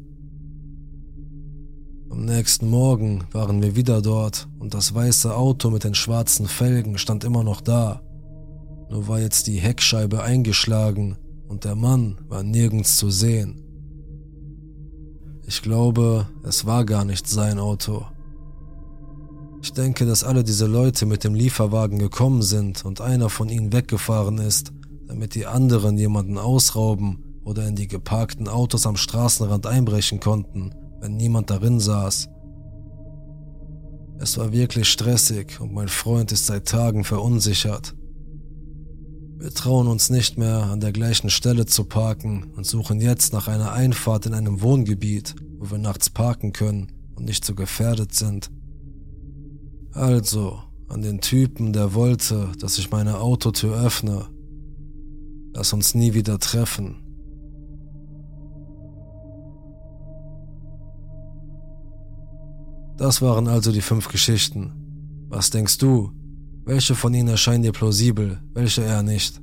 Am 2.09 2.25
nächsten 2.25 2.69
Morgen 2.69 3.25
waren 3.31 3.61
wir 3.61 3.75
wieder 3.75 4.01
dort 4.01 4.47
und 4.59 4.73
das 4.73 4.93
weiße 4.93 5.35
Auto 5.35 5.69
mit 5.69 5.83
den 5.83 5.95
schwarzen 5.95 6.47
Felgen 6.47 6.97
stand 6.97 7.23
immer 7.23 7.43
noch 7.43 7.59
da. 7.59 8.01
Nur 8.89 9.07
war 9.07 9.19
jetzt 9.19 9.47
die 9.47 9.57
Heckscheibe 9.57 10.21
eingeschlagen 10.21 11.17
und 11.47 11.65
der 11.65 11.75
Mann 11.75 12.19
war 12.29 12.43
nirgends 12.43 12.97
zu 12.97 13.09
sehen. 13.09 13.62
Ich 15.45 15.61
glaube, 15.61 16.27
es 16.43 16.65
war 16.65 16.85
gar 16.85 17.05
nicht 17.05 17.27
sein 17.27 17.59
Auto. 17.59 18.05
Ich 19.61 19.73
denke, 19.73 20.05
dass 20.05 20.23
alle 20.23 20.43
diese 20.43 20.65
Leute 20.65 21.05
mit 21.05 21.23
dem 21.23 21.35
Lieferwagen 21.35 21.99
gekommen 21.99 22.41
sind 22.41 22.83
und 22.85 23.01
einer 23.01 23.29
von 23.29 23.49
ihnen 23.49 23.71
weggefahren 23.71 24.37
ist 24.37 24.73
damit 25.13 25.35
die 25.35 25.45
anderen 25.45 25.95
jemanden 25.97 26.39
ausrauben 26.39 27.23
oder 27.43 27.67
in 27.67 27.75
die 27.75 27.87
geparkten 27.87 28.47
Autos 28.47 28.87
am 28.87 28.97
Straßenrand 28.97 29.67
einbrechen 29.67 30.19
konnten, 30.19 30.73
wenn 31.01 31.17
niemand 31.17 31.51
darin 31.51 31.79
saß. 31.79 32.29
Es 34.19 34.37
war 34.39 34.51
wirklich 34.51 34.89
stressig 34.89 35.59
und 35.59 35.71
mein 35.71 35.87
Freund 35.87 36.31
ist 36.31 36.47
seit 36.47 36.67
Tagen 36.67 37.03
verunsichert. 37.03 37.93
Wir 39.37 39.53
trauen 39.53 39.87
uns 39.87 40.09
nicht 40.09 40.37
mehr, 40.37 40.63
an 40.63 40.79
der 40.79 40.91
gleichen 40.91 41.29
Stelle 41.29 41.65
zu 41.65 41.83
parken 41.83 42.51
und 42.55 42.65
suchen 42.65 43.01
jetzt 43.01 43.33
nach 43.33 43.47
einer 43.47 43.73
Einfahrt 43.73 44.25
in 44.25 44.33
einem 44.33 44.61
Wohngebiet, 44.61 45.35
wo 45.57 45.71
wir 45.71 45.77
nachts 45.77 46.09
parken 46.09 46.53
können 46.53 46.91
und 47.15 47.25
nicht 47.25 47.43
so 47.43 47.55
gefährdet 47.55 48.13
sind. 48.13 48.49
Also, 49.91 50.59
an 50.87 51.01
den 51.01 51.21
Typen, 51.21 51.73
der 51.73 51.93
wollte, 51.93 52.51
dass 52.59 52.77
ich 52.77 52.91
meine 52.91 53.19
Autotür 53.19 53.83
öffne, 53.83 54.27
Lass 55.55 55.71
uns 55.71 55.93
nie 55.93 56.13
wieder 56.15 56.39
treffen. 56.39 56.95
Das 62.97 63.21
waren 63.21 63.47
also 63.47 63.71
die 63.71 63.81
fünf 63.81 64.07
Geschichten. 64.07 64.73
Was 65.29 65.51
denkst 65.51 65.77
du? 65.77 66.11
Welche 66.65 66.95
von 66.95 67.13
ihnen 67.13 67.27
erscheinen 67.27 67.63
dir 67.63 67.73
plausibel, 67.73 68.39
welche 68.53 68.83
eher 68.83 69.03
nicht? 69.03 69.41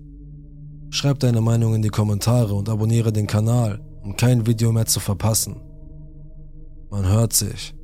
Schreib 0.89 1.19
deine 1.21 1.43
Meinung 1.43 1.75
in 1.75 1.83
die 1.83 1.91
Kommentare 1.91 2.55
und 2.55 2.69
abonniere 2.69 3.13
den 3.13 3.27
Kanal, 3.27 3.81
um 4.03 4.17
kein 4.17 4.47
Video 4.47 4.73
mehr 4.73 4.87
zu 4.87 5.01
verpassen. 5.01 5.61
Man 6.91 7.07
hört 7.07 7.35
sich, 7.35 7.75